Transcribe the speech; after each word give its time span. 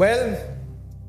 Well, 0.00 0.32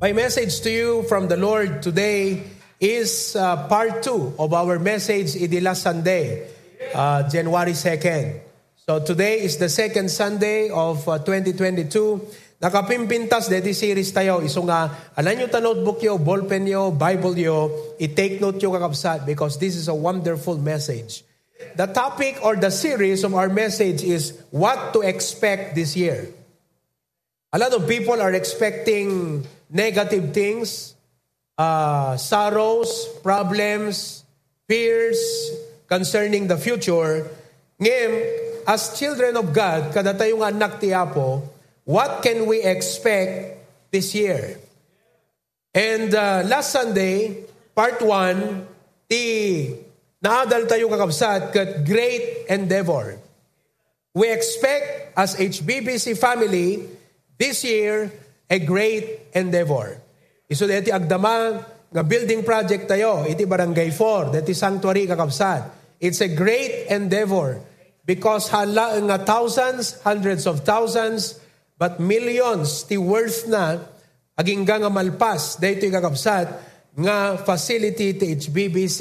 my 0.04 0.12
message 0.12 0.60
to 0.68 0.70
you 0.70 1.08
from 1.08 1.24
the 1.24 1.40
Lord 1.40 1.80
today 1.80 2.44
is 2.76 3.32
uh, 3.32 3.64
part 3.64 4.04
two 4.04 4.36
of 4.36 4.52
our 4.52 4.76
message 4.76 5.32
last 5.64 5.80
Sunday, 5.80 6.52
uh, 6.92 7.24
January 7.24 7.72
2nd. 7.72 8.44
So 8.76 9.00
today 9.00 9.40
is 9.40 9.56
the 9.56 9.72
second 9.72 10.12
Sunday 10.12 10.68
of 10.68 11.08
uh, 11.08 11.24
2022. 11.24 12.60
Nakapimpintas 12.60 13.48
deti 13.48 13.72
series 13.72 14.12
tayo. 14.12 14.44
Iso 14.44 14.60
nga, 14.68 14.92
alam 15.16 15.40
nyo 15.40 15.48
ta 15.48 15.64
notebook 15.64 16.04
yo, 16.04 16.20
ballpen 16.20 16.68
yo, 16.68 16.92
Bible 16.92 17.40
yo, 17.40 17.72
i-take 17.96 18.44
note 18.44 18.60
yo 18.60 18.76
kakapsat 18.76 19.24
because 19.24 19.56
this 19.56 19.72
is 19.72 19.88
a 19.88 19.96
wonderful 19.96 20.60
message. 20.60 21.24
The 21.80 21.88
topic 21.88 22.44
or 22.44 22.60
the 22.60 22.68
series 22.68 23.24
of 23.24 23.32
our 23.32 23.48
message 23.48 24.04
is 24.04 24.36
what 24.52 24.92
to 24.92 25.00
expect 25.00 25.80
this 25.80 25.96
year. 25.96 26.41
A 27.52 27.60
lot 27.60 27.76
of 27.76 27.84
people 27.84 28.16
are 28.16 28.32
expecting 28.32 29.44
negative 29.68 30.32
things, 30.32 30.96
uh, 31.60 32.16
sorrows, 32.16 32.88
problems, 33.20 34.24
fears 34.64 35.20
concerning 35.84 36.48
the 36.48 36.56
future. 36.56 37.28
Ngayon, 37.76 38.12
as 38.64 38.96
children 38.96 39.36
of 39.36 39.52
God, 39.52 39.92
kada 39.92 40.16
tayong 40.16 40.48
anak 40.48 40.80
ti 40.80 40.96
Apo, 40.96 41.44
what 41.84 42.24
can 42.24 42.48
we 42.48 42.64
expect 42.64 43.60
this 43.92 44.16
year? 44.16 44.56
And 45.76 46.08
uh, 46.08 46.48
last 46.48 46.72
Sunday, 46.72 47.36
part 47.76 48.00
1, 48.00 49.12
ti 49.12 49.76
naadal 50.24 50.64
tayo 50.64 50.88
kakabsat 50.88 51.52
kat 51.52 51.84
great 51.84 52.48
endeavor. 52.48 53.20
We 54.16 54.32
expect 54.32 55.12
as 55.20 55.36
HBBC 55.36 56.16
family 56.16 57.01
this 57.42 57.66
year 57.66 58.06
a 58.46 58.62
great 58.62 59.34
endeavor. 59.34 59.98
Iso 60.46 60.70
deti 60.70 60.94
agdama 60.94 61.58
nga 61.90 62.02
building 62.06 62.46
project 62.46 62.86
tayo, 62.86 63.26
iti 63.26 63.42
barangay 63.42 63.90
4, 63.90 64.38
deti 64.38 64.54
sanctuary 64.54 65.10
kakabsat. 65.10 65.74
It's 65.98 66.22
a 66.22 66.30
great 66.30 66.86
endeavor 66.86 67.58
because 68.06 68.46
hala 68.54 68.94
nga 69.02 69.18
thousands, 69.26 69.98
hundreds 70.06 70.46
of 70.46 70.62
thousands, 70.62 71.42
but 71.74 71.98
millions 71.98 72.86
ti 72.86 72.94
worth 72.94 73.50
na 73.50 73.82
aging 74.38 74.62
nga 74.62 74.86
malpas 74.86 75.58
dito 75.58 75.90
kakabsat 75.90 76.46
nga 76.94 77.42
facility 77.42 78.14
ti 78.14 78.38
HBBC 78.38 79.00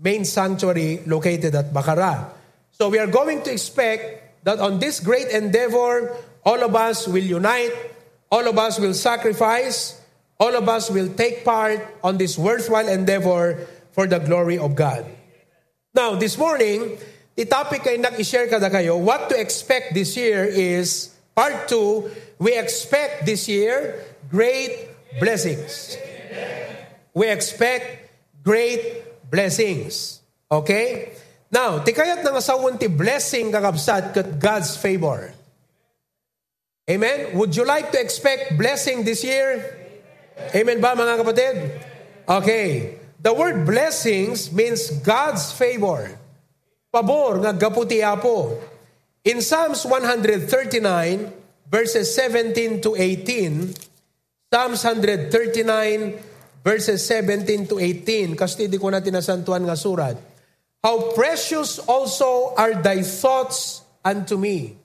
main 0.00 0.24
sanctuary 0.24 1.04
located 1.04 1.52
at 1.52 1.68
Bacara. 1.72 2.32
So 2.72 2.88
we 2.88 3.00
are 3.00 3.08
going 3.08 3.44
to 3.44 3.50
expect 3.52 4.44
that 4.44 4.60
on 4.60 4.78
this 4.78 5.00
great 5.00 5.32
endeavor, 5.32 6.12
all 6.46 6.62
of 6.62 6.78
us 6.78 7.10
will 7.10 7.26
unite, 7.26 7.74
all 8.30 8.46
of 8.46 8.54
us 8.56 8.78
will 8.78 8.94
sacrifice, 8.94 9.98
all 10.38 10.54
of 10.54 10.68
us 10.70 10.88
will 10.88 11.10
take 11.10 11.44
part 11.44 11.82
on 12.06 12.16
this 12.16 12.38
worthwhile 12.38 12.86
endeavor 12.86 13.66
for 13.90 14.06
the 14.06 14.22
glory 14.22 14.56
of 14.56 14.78
God. 14.78 15.04
Now, 15.92 16.14
this 16.14 16.38
morning, 16.38 17.02
the 17.34 17.50
topic 17.50 17.82
ay 17.90 17.98
nag-share 17.98 18.46
kada 18.46 18.70
kayo, 18.70 18.94
what 18.94 19.28
to 19.28 19.34
expect 19.34 19.92
this 19.92 20.16
year 20.16 20.46
is, 20.46 21.10
part 21.34 21.66
2, 21.66 22.38
we 22.38 22.54
expect 22.54 23.26
this 23.26 23.50
year 23.50 23.98
great 24.30 24.88
blessings. 25.18 25.98
We 27.10 27.26
expect 27.26 28.12
great 28.44 29.02
blessings. 29.28 30.20
Okay? 30.52 31.16
Now, 31.50 31.80
tikayat 31.82 32.22
ng 32.22 32.36
asawon 32.38 32.78
ti 32.78 32.86
blessing 32.86 33.50
kakabsat 33.50 34.14
kat 34.14 34.28
God's 34.38 34.76
favor. 34.76 35.35
Amen? 36.86 37.34
Would 37.34 37.58
you 37.58 37.66
like 37.66 37.90
to 37.90 37.98
expect 37.98 38.54
blessing 38.54 39.02
this 39.02 39.26
year? 39.26 39.58
Amen 40.54 40.78
ba 40.78 40.94
mga 40.94 41.18
kapatid? 41.18 41.54
Okay. 42.30 42.98
The 43.18 43.34
word 43.34 43.66
blessings 43.66 44.54
means 44.54 44.94
God's 45.02 45.50
favor. 45.50 46.14
Pabor 46.94 47.42
nga 47.42 47.50
gaputi 47.50 48.06
apo. 48.06 48.54
In 49.26 49.42
Psalms 49.42 49.82
139 49.82 50.46
verses 51.66 52.06
17 52.14 52.78
to 52.86 52.94
18, 52.94 53.74
Psalms 54.46 54.80
139 54.86 56.62
verses 56.62 57.02
17 57.02 57.66
to 57.66 57.82
18, 57.82 58.38
kasi 58.38 58.70
di 58.70 58.78
ko 58.78 58.94
na 58.94 59.02
tinasantuan 59.02 59.66
nga 59.66 59.74
surat. 59.74 60.14
How 60.86 61.10
precious 61.18 61.82
also 61.82 62.54
are 62.54 62.78
thy 62.78 63.02
thoughts 63.02 63.82
unto 64.06 64.38
me, 64.38 64.78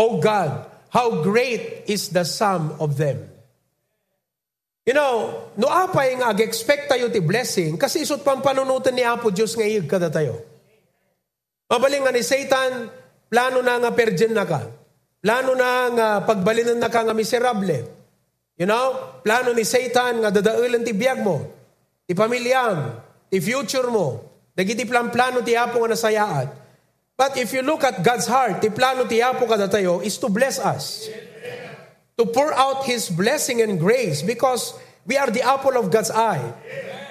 O 0.00 0.16
God, 0.16 0.64
how 0.90 1.22
great 1.22 1.86
is 1.86 2.10
the 2.10 2.26
sum 2.26 2.74
of 2.82 2.98
them. 2.98 3.30
You 4.84 4.98
know, 4.98 5.46
no 5.54 5.70
apay 5.70 6.18
nga 6.18 6.34
ag-expect 6.34 6.90
tayo 6.90 7.06
ti 7.14 7.22
blessing 7.22 7.78
kasi 7.78 8.02
isot 8.02 8.26
pang 8.26 8.42
panunutan 8.42 8.90
ni 8.90 9.06
Apo 9.06 9.30
Diyos 9.30 9.54
nga 9.54 9.62
iyag 9.62 9.86
kada 9.86 10.10
tayo. 10.10 10.42
Mabaling 11.70 12.02
nga 12.02 12.10
ni 12.10 12.26
Satan, 12.26 12.90
plano 13.30 13.62
na 13.62 13.78
nga 13.78 13.94
perjen 13.94 14.34
na 14.34 14.42
ka. 14.42 14.66
Plano 15.22 15.54
na 15.54 15.70
nga 15.94 16.08
pagbalinan 16.26 16.82
na 16.82 16.90
ka 16.90 17.06
nga 17.06 17.14
miserable. 17.14 17.86
You 18.58 18.66
know, 18.66 19.20
plano 19.22 19.54
ni 19.54 19.62
Satan 19.62 20.26
nga 20.26 20.34
dadaulan 20.34 20.82
ti 20.82 20.90
biyag 20.90 21.22
mo, 21.22 21.38
ti 22.10 22.12
pamilyam, 22.12 22.98
ti 23.30 23.38
future 23.38 23.86
mo. 23.86 24.26
Dagiti 24.50 24.82
plan 24.90 25.14
plano 25.14 25.38
ti 25.46 25.54
Apo 25.54 25.78
nga 25.86 25.94
nasayaat. 25.94 26.59
But 27.20 27.36
if 27.36 27.52
you 27.52 27.60
look 27.60 27.84
at 27.84 28.00
God's 28.00 28.24
heart, 28.24 28.64
ti 28.64 28.72
plano 28.72 29.04
ti 29.04 29.20
Apo 29.20 29.44
kada 29.44 29.68
tayo 29.68 30.00
is 30.00 30.16
to 30.24 30.32
bless 30.32 30.56
us. 30.56 31.04
To 32.16 32.24
pour 32.24 32.48
out 32.56 32.88
His 32.88 33.12
blessing 33.12 33.60
and 33.60 33.76
grace 33.76 34.24
because 34.24 34.72
we 35.04 35.20
are 35.20 35.28
the 35.28 35.44
apple 35.44 35.76
of 35.76 35.92
God's 35.92 36.08
eye. 36.08 36.40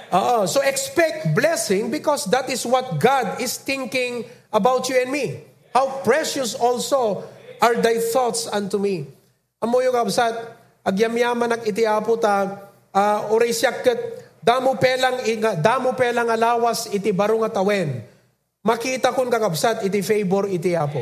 Uh, 0.09 0.50
so 0.50 0.66
expect 0.66 1.38
blessing 1.38 1.94
because 1.94 2.25
that 2.34 2.50
is 2.50 2.66
what 2.66 2.97
God 2.97 3.38
is 3.38 3.62
thinking 3.62 4.25
about 4.50 4.90
you 4.90 4.97
and 4.97 5.14
me. 5.14 5.46
How 5.78 6.02
precious 6.02 6.58
also 6.58 7.30
are 7.62 7.78
thy 7.78 8.02
thoughts 8.02 8.50
unto 8.50 8.81
me. 8.81 9.06
Amo 9.62 9.78
yung 9.86 9.94
kabsat, 9.94 10.34
agyamyaman 10.90 11.53
ak 11.53 11.70
iti 11.70 11.86
apo 11.86 12.18
ta, 12.18 12.66
uh, 12.97 13.30
oray 13.30 13.53
siyakket, 13.53 14.26
damo 14.41 14.74
pelang, 14.74 15.22
damo 15.62 15.94
pelang 15.94 16.34
alawas 16.34 16.90
iti 16.90 17.14
barong 17.14 17.46
atawen. 17.46 18.18
Makita 18.59 19.16
kun 19.16 19.31
kakabsat 19.31 19.88
iti 19.88 20.03
favor 20.03 20.44
iti 20.52 20.75
apo. 20.75 21.00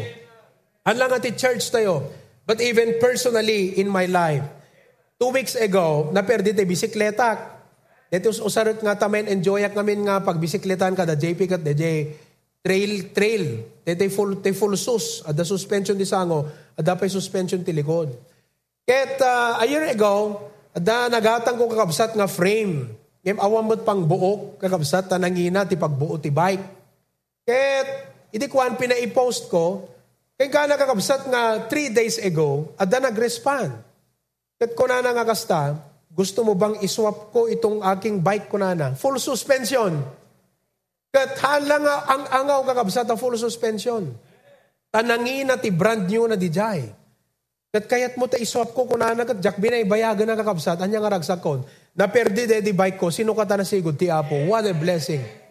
Anlang 0.85 1.17
ati 1.17 1.33
church 1.33 1.73
tayo, 1.73 2.05
but 2.45 2.61
even 2.61 3.01
personally 3.01 3.81
in 3.81 3.89
my 3.89 4.05
life. 4.05 4.45
Two 5.17 5.33
weeks 5.33 5.57
ago, 5.57 6.13
naperdi 6.13 6.53
ti 6.53 6.61
bisikleta. 6.69 7.57
Dito 8.07 8.29
usarot 8.29 8.79
nga 8.79 8.93
tamen 8.93 9.25
enjoy 9.25 9.65
ak 9.65 9.73
ngamin 9.73 10.05
nga 10.05 10.21
pagbisikletahan 10.21 10.95
kada 10.95 11.17
JP 11.17 11.57
kat 11.57 11.61
DJ 11.65 12.13
trail 12.61 13.09
trail. 13.09 13.43
Dito 13.81 14.05
full 14.13 14.37
te 14.39 14.53
full 14.53 14.77
sus 14.77 15.25
ada 15.25 15.41
suspension 15.41 15.97
di 15.97 16.05
sango, 16.05 16.45
ada 16.77 16.93
pa 16.93 17.09
suspension 17.09 17.65
ti 17.65 17.73
likod. 17.73 18.13
Ket 18.85 19.19
uh, 19.19 19.59
a 19.59 19.65
year 19.65 19.89
ago, 19.89 20.45
ada 20.77 21.09
nagatang 21.09 21.57
ko 21.57 21.67
kakabsat 21.67 22.13
nga 22.13 22.29
frame. 22.29 22.85
Ngem 23.25 23.41
awam 23.41 23.65
mo't 23.65 23.81
pang 23.81 24.05
buok 24.05 24.61
kakabsat 24.61 25.09
tanangina 25.09 25.65
ti 25.65 25.75
pagbuo 25.75 26.15
ti 26.21 26.29
bike. 26.29 26.77
Ket 27.47 27.87
iti 28.35 28.51
kuan 28.51 28.75
pinaipost 28.75 29.47
ko, 29.47 29.87
kaya 30.35 30.51
ka 30.51 30.67
nakakabsat 30.67 31.31
nga 31.31 31.71
three 31.71 31.87
days 31.87 32.19
ago, 32.19 32.75
ada 32.75 32.99
nag-respond. 33.07 33.71
Kat 34.59 34.75
ko 34.75 34.83
na 34.83 34.99
nga 34.99 35.23
kasta, 35.23 35.79
gusto 36.11 36.43
mo 36.43 36.59
bang 36.59 36.75
iswap 36.83 37.31
ko 37.31 37.47
itong 37.47 37.79
aking 37.87 38.19
bike 38.19 38.51
ko 38.51 38.59
na 38.59 38.75
na? 38.75 38.87
Full 38.99 39.15
suspension. 39.15 39.95
Kat 41.07 41.39
hala 41.39 41.79
nga 41.79 41.95
ang 42.11 42.23
angaw 42.43 42.67
kakabsat 42.67 43.07
full 43.15 43.39
suspension. 43.39 44.11
Tanangin 44.91 45.47
na 45.47 45.55
ti 45.55 45.71
brand 45.71 46.03
new 46.03 46.27
na 46.27 46.35
di 46.35 46.51
jay. 46.51 46.83
Kat 47.71 47.87
kayat 47.87 48.19
mo 48.19 48.27
ta 48.27 48.35
iswap 48.35 48.75
ko 48.75 48.91
kunana 48.91 49.23
kat 49.23 49.39
jak 49.39 49.55
binay 49.55 49.87
bayagan 49.87 50.27
na 50.27 50.35
kakabsat, 50.35 50.83
anya 50.83 50.99
nga 50.99 51.15
ragsak 51.15 51.39
kon. 51.39 51.63
Naperdi 51.95 52.43
de 52.43 52.59
di 52.59 52.75
bike 52.75 52.99
ko, 52.99 53.07
sino 53.07 53.31
ka 53.31 53.47
ta 53.47 53.55
nasigod 53.55 53.95
ti 53.95 54.11
Apo? 54.11 54.35
What 54.51 54.67
a 54.67 54.75
blessing. 54.75 55.46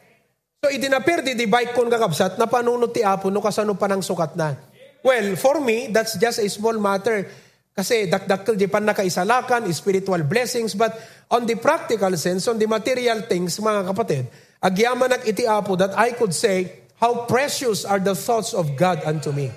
So 0.67 0.75
idinaperdi 0.75 1.39
di 1.39 1.47
bike 1.47 1.79
kon 1.79 1.87
kakabsat, 1.87 2.43
napanunod 2.43 2.91
ti 2.91 2.99
Apo, 2.99 3.31
no 3.31 3.39
kasano 3.39 3.79
pa 3.79 3.87
ng 3.87 4.03
sukat 4.03 4.35
na. 4.35 4.59
Well, 4.99 5.39
for 5.39 5.63
me, 5.63 5.95
that's 5.95 6.19
just 6.19 6.43
a 6.43 6.49
small 6.51 6.75
matter. 6.83 7.23
Kasi 7.71 8.11
dakdakkel 8.11 8.59
di 8.59 8.67
pan 8.67 8.83
nakaisalakan, 8.83 9.71
spiritual 9.71 10.27
blessings, 10.27 10.75
but 10.75 10.91
on 11.31 11.47
the 11.47 11.55
practical 11.55 12.11
sense, 12.19 12.51
on 12.51 12.59
the 12.59 12.67
material 12.67 13.23
things, 13.31 13.55
mga 13.63 13.95
kapatid, 13.95 14.27
agyaman 14.59 15.15
ak 15.15 15.31
iti 15.31 15.47
apo 15.47 15.79
that 15.79 15.95
I 15.95 16.19
could 16.19 16.35
say, 16.35 16.83
how 16.99 17.31
precious 17.31 17.87
are 17.87 18.03
the 18.03 18.19
thoughts 18.19 18.51
of 18.51 18.75
God 18.75 19.07
unto 19.07 19.31
me. 19.31 19.55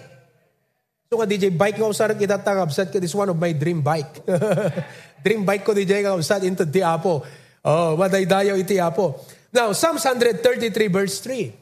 So 1.10 1.18
nga 1.18 1.26
DJ, 1.26 1.50
bike 1.50 1.82
nga 1.82 1.90
usarag 1.90 2.22
itatagabsat 2.22 2.94
ka, 2.94 3.02
this 3.02 3.18
one 3.18 3.34
of 3.34 3.38
my 3.42 3.50
dream 3.58 3.82
bike. 3.82 4.22
dream 5.26 5.42
bike 5.42 5.66
ko 5.66 5.74
DJ 5.74 6.06
nga 6.06 6.14
usad 6.14 6.46
into 6.46 6.70
di 6.70 6.86
apo. 6.86 7.26
Oh, 7.66 7.98
madaydayaw 7.98 8.62
iti 8.62 8.78
apo. 8.78 9.39
Now, 9.54 9.72
Psalms 9.74 10.06
133 10.06 10.88
verse 10.88 11.20
3. 11.20 11.54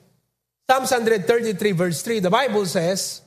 Psalms 0.69 0.91
133 0.91 1.71
verse 1.71 2.01
3, 2.01 2.19
the 2.19 2.29
Bible 2.29 2.65
says, 2.65 3.21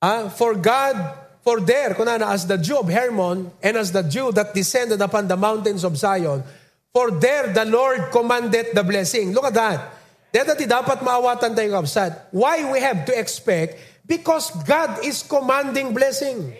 Ah, 0.00 0.28
for 0.28 0.54
God, 0.54 1.26
For 1.46 1.62
there, 1.62 1.94
kunana, 1.94 2.34
as 2.34 2.42
the 2.42 2.58
Jew 2.58 2.82
of 2.82 2.90
Hermon, 2.90 3.54
and 3.62 3.78
as 3.78 3.94
the 3.94 4.02
Jew 4.02 4.34
that 4.34 4.50
descended 4.50 4.98
upon 4.98 5.30
the 5.30 5.38
mountains 5.38 5.86
of 5.86 5.94
Zion, 5.94 6.42
for 6.90 7.14
there 7.14 7.54
the 7.54 7.62
Lord 7.62 8.10
commanded 8.10 8.74
the 8.74 8.82
blessing. 8.82 9.30
Look 9.30 9.46
at 9.46 9.54
that. 9.54 9.78
Dito 10.34 10.58
ti 10.58 10.66
dapat 10.66 11.06
maawatan 11.06 11.54
tayo 11.54 11.78
kapsat. 11.78 12.34
Why 12.34 12.66
we 12.66 12.82
have 12.82 13.06
to 13.06 13.14
expect? 13.14 13.78
Because 14.02 14.50
God 14.66 15.06
is 15.06 15.22
commanding 15.22 15.94
blessing. 15.94 16.50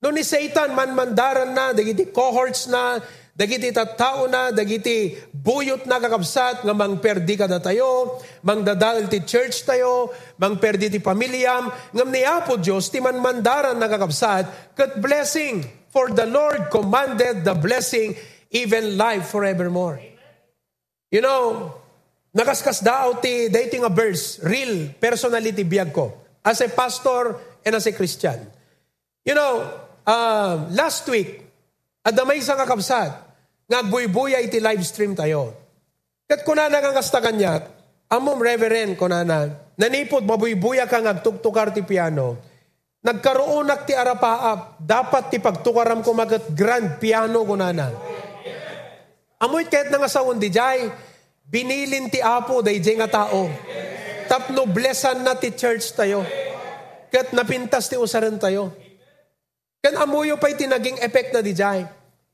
No 0.00 0.08
ni 0.08 0.24
Satan 0.24 0.72
man 0.72 0.96
mandaran 0.96 1.52
na, 1.52 1.76
dagiti 1.76 2.08
cohorts 2.08 2.72
na, 2.72 3.04
dagiti 3.36 3.68
tattao 3.68 4.24
na, 4.32 4.48
dagiti 4.48 5.12
buyot 5.28 5.84
na 5.84 6.00
kakabsat, 6.00 6.64
nga 6.64 6.72
mang 6.72 6.96
perdi 6.96 7.36
ka 7.36 7.44
na 7.44 7.60
tayo, 7.60 8.16
mang 8.40 8.64
dadal 8.64 9.04
ti 9.12 9.20
church 9.28 9.68
tayo, 9.68 10.08
mang 10.40 10.56
perdi 10.56 10.88
ti 10.88 11.04
pamilyam, 11.04 11.68
ngam 11.92 12.08
niya 12.08 12.48
po 12.48 12.56
Diyos, 12.56 12.88
ti 12.88 12.96
man 12.96 13.20
mandaran 13.20 13.76
na 13.76 13.92
kakabsat, 13.92 14.72
kat 14.72 14.96
blessing, 15.04 15.60
for 15.92 16.08
the 16.16 16.24
Lord 16.24 16.72
commanded 16.72 17.44
the 17.44 17.52
blessing, 17.52 18.16
even 18.48 18.96
life 18.96 19.28
forevermore. 19.28 20.00
You 21.12 21.20
know, 21.20 21.76
nakaskas 22.32 22.80
daw 22.80 23.20
ti 23.20 23.52
dating 23.52 23.84
a 23.84 23.92
verse, 23.92 24.40
real 24.40 24.96
personality 24.96 25.64
biyag 25.64 25.92
ko, 25.92 26.40
as 26.40 26.64
a 26.64 26.72
pastor 26.72 27.36
and 27.60 27.76
as 27.76 27.84
a 27.84 27.92
Christian. 27.92 28.48
You 29.28 29.36
know, 29.36 29.60
uh, 30.08 30.68
last 30.72 31.04
week, 31.12 31.45
adamay 32.06 32.38
sa 32.38 32.54
kakabsat, 32.54 33.10
nga 33.66 33.82
buy-buya 33.82 34.38
iti 34.38 34.62
live 34.62 34.86
stream 34.86 35.18
tayo. 35.18 35.50
Kat 36.30 36.46
kunana 36.46 36.78
nga 36.78 36.94
kasta 36.94 37.18
kanya, 37.18 37.66
amom 38.06 38.38
reverend 38.38 38.94
kunana, 38.94 39.50
nanipod 39.74 40.22
mabuy-buya 40.22 40.86
ka 40.86 41.02
nga 41.02 41.18
ti 41.74 41.82
piano, 41.82 42.38
nagkaroon 43.02 43.66
ti 43.82 43.94
arapaap, 43.98 44.78
dapat 44.78 45.34
ti 45.34 45.42
pagtukaram 45.42 46.06
ko 46.06 46.14
magat 46.14 46.46
grand 46.54 47.02
piano 47.02 47.42
kunana. 47.42 47.90
Amoy 49.42 49.66
kahit 49.66 49.90
nga 49.90 50.08
sa 50.08 50.22
di 50.38 50.48
jay, 50.48 50.86
binilin 51.44 52.06
ti 52.08 52.22
apo 52.22 52.62
day 52.62 52.78
nga 52.78 53.10
tao. 53.10 53.50
Tapno 54.26 54.66
blessan 54.66 55.22
na 55.22 55.38
ti 55.38 55.54
church 55.54 55.94
tayo. 55.94 56.22
Kat 57.10 57.30
napintas 57.30 57.86
ti 57.86 57.94
usaran 57.94 58.38
tayo. 58.38 58.85
Kan 59.86 60.02
amuyo 60.02 60.34
pa'y 60.34 60.58
tinaging 60.58 60.98
effect 60.98 61.30
na 61.30 61.38
di 61.38 61.54
jay. 61.54 61.86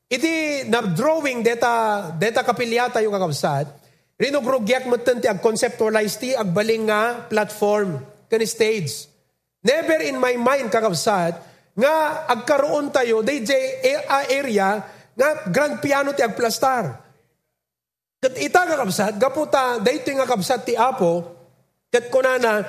Iti 0.09 0.65
na-drawing 0.65 1.45
deta, 1.45 2.09
deta 2.17 2.41
kapilyata 2.41 2.97
yung 3.05 3.13
kakabsat, 3.13 3.69
rinogrugyak 4.17 4.89
mo 4.89 4.97
ti 4.97 5.29
ag 5.29 5.37
conceptualize 5.37 6.17
ti 6.17 6.33
ag 6.33 6.49
baling 6.49 6.89
nga 6.89 7.29
platform, 7.29 8.01
kani 8.25 8.49
stage. 8.49 9.05
Never 9.61 10.01
in 10.01 10.17
my 10.17 10.33
mind 10.33 10.73
kakabsat, 10.73 11.37
nga 11.77 12.25
agkaroon 12.25 12.89
tayo, 12.89 13.21
day 13.21 13.45
area, 14.33 14.81
nga 15.13 15.29
grand 15.45 15.77
piano 15.77 16.09
ti 16.17 16.25
agplastar. 16.25 16.89
Kat 18.17 18.33
ita 18.33 18.65
kakabsat, 18.65 19.13
gaputa, 19.21 19.77
day 19.77 20.01
ti 20.01 20.09
nga 20.17 20.25
kabsat 20.25 20.65
ti 20.65 20.73
Apo, 20.73 21.21
kat 21.93 22.09
kunana, 22.09 22.65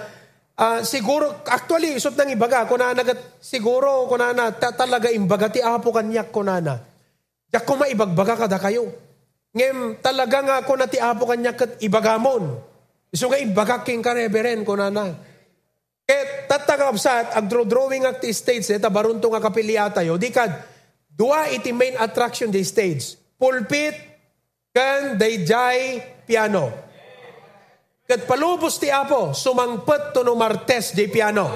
uh, 0.59 0.81
siguro, 0.87 1.43
actually, 1.47 1.99
isot 1.99 2.15
nang 2.19 2.31
ibaga, 2.31 2.67
kunana, 2.69 3.03
siguro, 3.39 4.07
kunana, 4.07 4.55
ta, 4.55 4.75
talaga 4.75 5.11
imbaga 5.11 5.51
ti 5.51 5.63
Apo 5.63 5.95
kanyak 5.95 6.31
kunana. 6.31 6.95
Yak 7.55 7.63
ko 7.63 7.79
maibagbaga 7.79 8.35
kada 8.35 8.59
kayo. 8.59 8.91
Ngem 9.55 10.03
talaga 10.03 10.43
nga 10.43 10.57
ako 10.67 10.73
na 10.75 10.91
ti 10.91 10.99
apo 10.99 11.31
kanya 11.31 11.55
kat 11.55 11.79
ibagamon. 11.79 12.59
So 13.15 13.31
nga 13.31 13.39
ibagak 13.39 13.87
king 13.87 14.03
ka 14.03 14.11
reverend 14.11 14.67
ko 14.67 14.75
na 14.75 14.91
na. 14.91 15.15
Ket 16.03 16.51
tatagapsat 16.51 17.31
ag 17.31 17.47
drawing 17.47 18.03
at 18.03 18.19
ti 18.19 18.35
stage 18.35 18.67
eta 18.75 18.91
barunto 18.91 19.31
nga 19.31 19.39
kapiliata 19.39 20.03
yo 20.03 20.19
di 20.19 20.35
kad 20.35 20.51
dua 21.07 21.47
iti 21.55 21.71
main 21.71 21.95
attraction 21.95 22.51
di 22.51 22.67
stage. 22.67 23.15
Pulpit 23.39 23.95
kan 24.75 25.15
dayjay 25.15 26.03
piano. 26.27 26.84
Kat 28.05 28.29
palubos 28.29 28.77
ti 28.77 28.93
apo 28.93 29.33
sumangpet 29.33 30.13
to 30.13 30.21
no 30.21 30.37
martes 30.37 30.93
di 30.93 31.09
piano. 31.09 31.49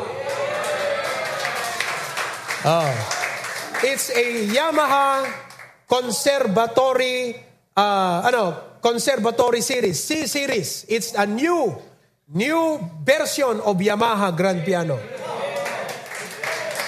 Oh. 2.64 2.92
It's 3.84 4.08
a 4.10 4.48
Yamaha 4.48 5.28
conservatory, 5.84 7.36
uh, 7.76 8.18
ano, 8.24 8.76
conservatory 8.80 9.60
series, 9.60 10.00
C 10.00 10.24
series. 10.24 10.88
It's 10.88 11.12
a 11.12 11.28
new, 11.28 11.76
new 12.32 12.80
version 13.04 13.60
of 13.60 13.76
Yamaha 13.76 14.32
Grand 14.32 14.64
Piano. 14.64 14.96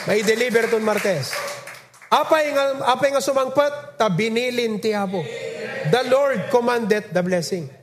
May 0.08 0.24
deliver 0.24 0.72
ton 0.72 0.82
Martes. 0.82 1.36
Apay 2.08 2.56
nga, 2.56 2.90
apay 2.90 3.12
nga 3.12 3.20
sumangpat, 3.20 4.00
ta 4.00 4.08
binilin 4.08 4.80
ti 4.80 4.96
Apo. 4.96 5.20
The 5.92 6.02
Lord 6.08 6.48
commanded 6.48 7.12
the 7.12 7.20
blessing. 7.20 7.79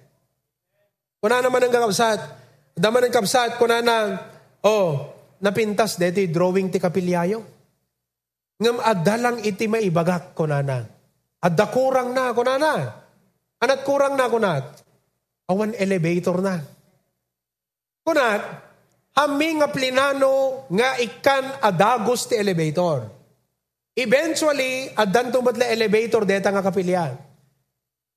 Kuna 1.17 1.41
naman 1.41 1.65
ang 1.65 1.73
kakabsat, 1.73 2.19
daman 2.77 3.09
ang 3.09 3.13
kapsat, 3.13 3.57
kuna 3.57 3.81
na, 3.81 4.21
oh, 4.61 5.17
napintas 5.41 5.97
deti 5.97 6.29
drawing 6.29 6.69
ti 6.69 6.77
kapilyayo. 6.77 7.41
Ngam 8.57 8.77
adalang 8.81 9.37
iti 9.45 9.69
maibagak 9.69 10.33
kuna 10.33 10.65
na. 10.65 10.81
Adda 11.37 11.65
kurang 11.69 12.09
na 12.13 12.33
ako 12.33 12.41
na 12.41 12.55
na. 12.57 12.73
Anat 13.61 13.81
kurang 13.85 14.17
na 14.17 14.29
na. 14.29 14.53
Awan 15.49 15.77
elevator 15.77 16.41
na. 16.41 16.57
Kunat, 18.01 18.41
hami 19.13 19.49
nga 19.61 19.69
plinano 19.69 20.65
nga 20.73 20.97
ikan 21.01 21.61
adagos 21.61 22.29
ti 22.29 22.37
elevator. 22.37 23.05
Eventually, 23.97 24.93
adan 24.93 25.33
tumat 25.33 25.57
la 25.57 25.69
elevator 25.73 26.25
deta 26.25 26.53
nga 26.53 26.61
kapilyan. 26.61 27.26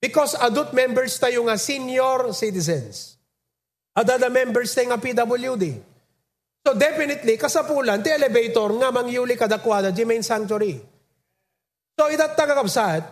Because 0.01 0.33
adult 0.41 0.73
members 0.73 1.21
tayo 1.21 1.45
nga 1.45 1.61
senior 1.61 2.33
citizens. 2.33 3.21
Adada 3.93 4.33
members 4.33 4.73
tayo 4.73 4.97
nga 4.97 4.99
PWD. 4.99 5.77
So 6.65 6.73
definitely, 6.73 7.37
kasapulan, 7.37 8.01
ti 8.01 8.09
elevator 8.09 8.73
nga 8.81 8.89
mangyuli 8.89 9.37
kadakwada 9.37 9.93
di 9.93 10.09
main 10.09 10.25
sanctuary. 10.25 10.81
So 12.01 12.09
itat 12.09 12.33
tagakabsat, 12.33 13.03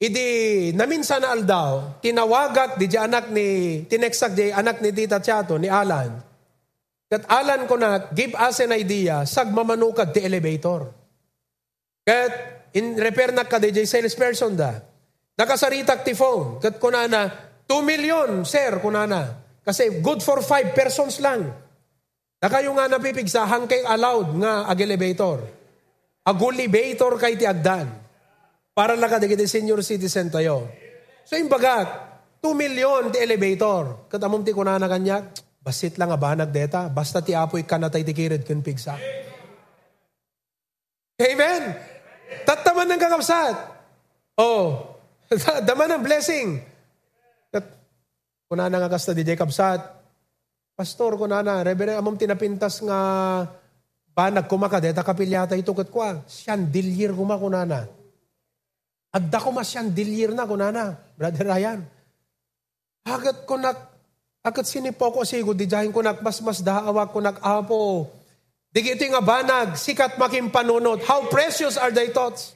idi 0.00 0.72
naminsan 0.72 1.20
na 1.20 1.36
aldaw, 1.36 2.00
tinawagak 2.00 2.80
di 2.80 2.88
anak 2.96 3.28
ni, 3.28 3.80
tineksak 3.84 4.32
di 4.32 4.48
anak 4.52 4.80
ni 4.80 4.92
Tita 4.96 5.20
Chato, 5.20 5.60
ni 5.60 5.68
Alan. 5.68 6.16
Kat 7.12 7.28
Alan 7.28 7.68
ko 7.68 7.76
na, 7.76 8.08
give 8.12 8.32
us 8.36 8.60
an 8.64 8.72
idea, 8.72 9.24
sagmamanukad 9.28 10.16
ti 10.16 10.24
elevator. 10.24 10.88
Kat 12.08 12.32
in 12.72 12.96
repair 12.96 13.36
na 13.36 13.44
ka 13.44 13.60
di 13.60 13.72
salesperson 13.84 14.56
da. 14.56 14.85
Nakasaritak 15.36 16.00
ti 16.00 16.16
phone. 16.16 16.56
Kat 16.58 16.80
kunana, 16.80 17.28
2 17.68 17.84
million, 17.84 18.42
sir, 18.48 18.80
kunana. 18.80 19.36
Kasi 19.60 20.00
good 20.00 20.24
for 20.24 20.40
5 20.40 20.72
persons 20.72 21.20
lang. 21.20 21.44
Na 22.40 22.48
kayo 22.48 22.72
nga 22.72 22.88
napipigsahan 22.88 23.68
kay 23.68 23.84
allowed 23.84 24.32
nga 24.40 24.64
ag 24.64 24.78
elevator. 24.80 25.38
Ag 26.24 26.38
elevator 26.40 27.12
kay 27.20 27.36
ti 27.36 27.44
agdan. 27.44 27.90
Para 28.72 28.96
lakadigiti 28.96 29.44
senior 29.44 29.84
citizen 29.84 30.32
tayo. 30.32 30.68
So 31.26 31.36
yung 31.36 31.52
bagat, 31.52 31.88
2 32.40 32.54
million 32.56 33.12
ti 33.12 33.20
elevator. 33.20 34.08
Katamom 34.08 34.40
ti 34.40 34.56
kunana 34.56 34.86
kanya, 34.88 35.20
basit 35.58 35.98
lang 35.98 36.14
abanag 36.14 36.54
deta, 36.54 36.86
basta 36.86 37.18
ti 37.18 37.34
apoy 37.34 37.66
kanatay 37.66 38.06
ti 38.06 38.14
kirid 38.14 38.46
kun 38.46 38.62
pigsa. 38.62 38.94
Amen? 41.18 41.62
Tataman 42.46 42.86
ng 42.94 43.00
kakapsat. 43.00 43.56
Oh, 44.38 44.95
daman 45.68 45.98
ng 45.98 46.02
blessing. 46.02 46.62
Kat, 47.50 47.64
kunana 48.46 48.76
nga 48.78 48.90
kasta 48.90 49.10
di 49.14 49.26
kapsat, 49.26 49.96
Pastor, 50.76 51.16
kunana, 51.16 51.64
Reverend, 51.64 51.96
amom 51.96 52.20
tinapintas 52.20 52.84
nga 52.84 53.00
banag 54.12 54.44
kumaka, 54.44 54.76
deta 54.76 55.00
kapilyata 55.00 55.56
ito 55.56 55.72
kat 55.72 55.88
kwa, 55.88 56.20
siyandilyer 56.28 57.16
kumakunana. 57.16 57.88
Adda 59.16 59.40
ko 59.40 59.56
masyang 59.56 59.88
dilir 59.88 60.36
na 60.36 60.44
kunana, 60.44 61.00
Brother 61.16 61.48
Ryan. 61.48 61.80
Hagat 63.08 63.48
ko 63.48 63.56
nak, 63.56 63.76
akat 64.44 64.68
sinipo 64.68 65.08
ko 65.08 65.24
sigo, 65.24 65.56
di 65.56 65.64
jahin 65.64 65.92
ko 65.92 66.04
mas 66.20 66.44
mas 66.44 66.60
daawa 66.60 67.08
ko 67.08 67.24
nak, 67.24 67.40
apo. 67.40 68.12
Digiti 68.68 69.08
nga 69.08 69.24
banag, 69.24 69.80
sikat 69.80 70.20
making 70.20 70.52
panunod. 70.52 71.00
How 71.08 71.24
precious 71.32 71.80
are 71.80 71.88
thy 71.88 72.12
thoughts? 72.12 72.55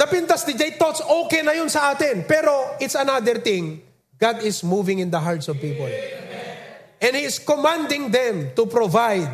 Napintas 0.00 0.48
di 0.48 0.56
jay 0.56 0.80
thoughts, 0.80 1.04
okay 1.04 1.44
na 1.44 1.52
yun 1.52 1.68
sa 1.68 1.92
atin. 1.92 2.24
Pero 2.24 2.80
it's 2.80 2.96
another 2.96 3.36
thing. 3.36 3.84
God 4.16 4.40
is 4.40 4.64
moving 4.64 5.04
in 5.04 5.12
the 5.12 5.20
hearts 5.20 5.44
of 5.52 5.60
people. 5.60 5.84
And 7.04 7.12
He 7.12 7.28
is 7.28 7.36
commanding 7.36 8.08
them 8.08 8.56
to 8.56 8.64
provide 8.64 9.28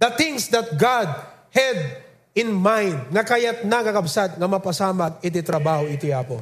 the 0.00 0.08
things 0.16 0.48
that 0.56 0.72
God 0.80 1.12
had 1.52 2.00
in 2.32 2.52
mind 2.52 3.12
nga 3.12 3.28
kayat 3.28 3.64
nagakabsat 3.68 4.40
nga 4.40 4.48
mapasamag 4.48 5.20
iti 5.20 5.40
trabaho 5.44 5.84
iti 5.88 6.12
apo. 6.12 6.40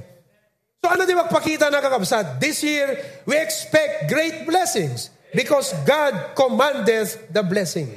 So 0.78 0.90
ano 0.90 1.02
di 1.02 1.14
magpakita 1.14 1.66
nagakabsat? 1.70 2.38
This 2.38 2.62
year, 2.62 2.94
we 3.26 3.34
expect 3.38 4.06
great 4.06 4.46
blessings 4.46 5.10
because 5.34 5.74
God 5.82 6.38
commandeth 6.38 7.26
the 7.26 7.42
blessing. 7.42 7.90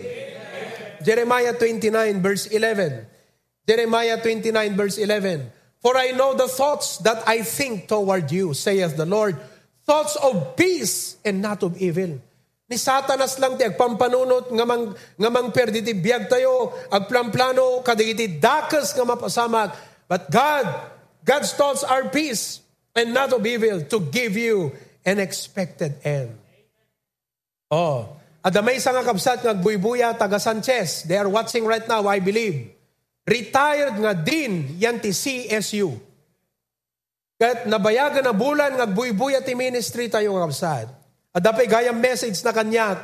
Jeremiah 1.05 1.53
29 1.53 1.93
verse 2.21 2.49
11. 2.49 3.05
Jeremiah 3.65 4.17
29 4.17 4.73
verse 4.73 4.97
11. 4.97 5.56
For 5.81 5.95
I 5.95 6.11
know 6.11 6.33
the 6.33 6.47
thoughts 6.49 6.97
that 7.05 7.27
I 7.29 7.41
think 7.45 7.87
toward 7.87 8.31
you, 8.31 8.53
saith 8.53 8.97
the 8.97 9.05
Lord, 9.05 9.37
thoughts 9.85 10.17
of 10.17 10.57
peace 10.57 11.17
and 11.23 11.41
not 11.41 11.61
of 11.61 11.77
evil. 11.77 12.19
Ni 12.67 12.75
Satanas 12.75 13.39
lang 13.39 13.55
ti 13.55 13.63
agpampanunot 13.63 14.51
ngamang 14.51 14.91
ngamang 15.15 15.55
perditi 15.55 15.95
biag 15.95 16.27
tayo 16.27 16.75
agplamplano 16.91 17.79
kadigiti 17.79 18.27
dakas 18.35 18.91
nga 18.91 19.07
mapasamak. 19.07 19.71
But 20.11 20.27
God, 20.27 20.67
God's 21.23 21.55
thoughts 21.55 21.87
are 21.87 22.11
peace 22.11 22.59
and 22.91 23.15
not 23.15 23.31
of 23.31 23.47
evil 23.47 23.87
to 23.87 23.97
give 24.11 24.35
you 24.35 24.75
an 25.07 25.23
expected 25.23 25.95
end. 26.03 26.35
Oh, 27.71 28.19
adamay 28.43 28.83
sa 28.83 28.91
nga 28.91 29.07
kapsat 29.07 29.47
nga 29.47 29.55
buybuya 29.55 30.19
taga 30.19 30.35
Sanchez. 30.35 31.07
They 31.07 31.15
are 31.15 31.31
watching 31.31 31.63
right 31.63 31.87
now, 31.87 32.03
I 32.11 32.19
believe. 32.19 32.76
Retired 33.27 33.99
nga 33.99 34.15
din 34.15 34.79
yan 34.79 35.03
ti 35.03 35.11
CSU. 35.11 35.91
Kat 37.35 37.67
nabayagan 37.67 38.23
na 38.23 38.31
bulan 38.31 38.79
nga 38.79 38.87
buybuya 38.87 39.43
ti 39.43 39.51
ministry 39.51 40.07
tayo 40.07 40.31
nga 40.39 40.47
kapsat. 40.47 40.87
At 41.35 41.43
dapat 41.43 41.67
gayang 41.67 41.99
message 41.99 42.39
na 42.41 42.55
kanya, 42.55 42.97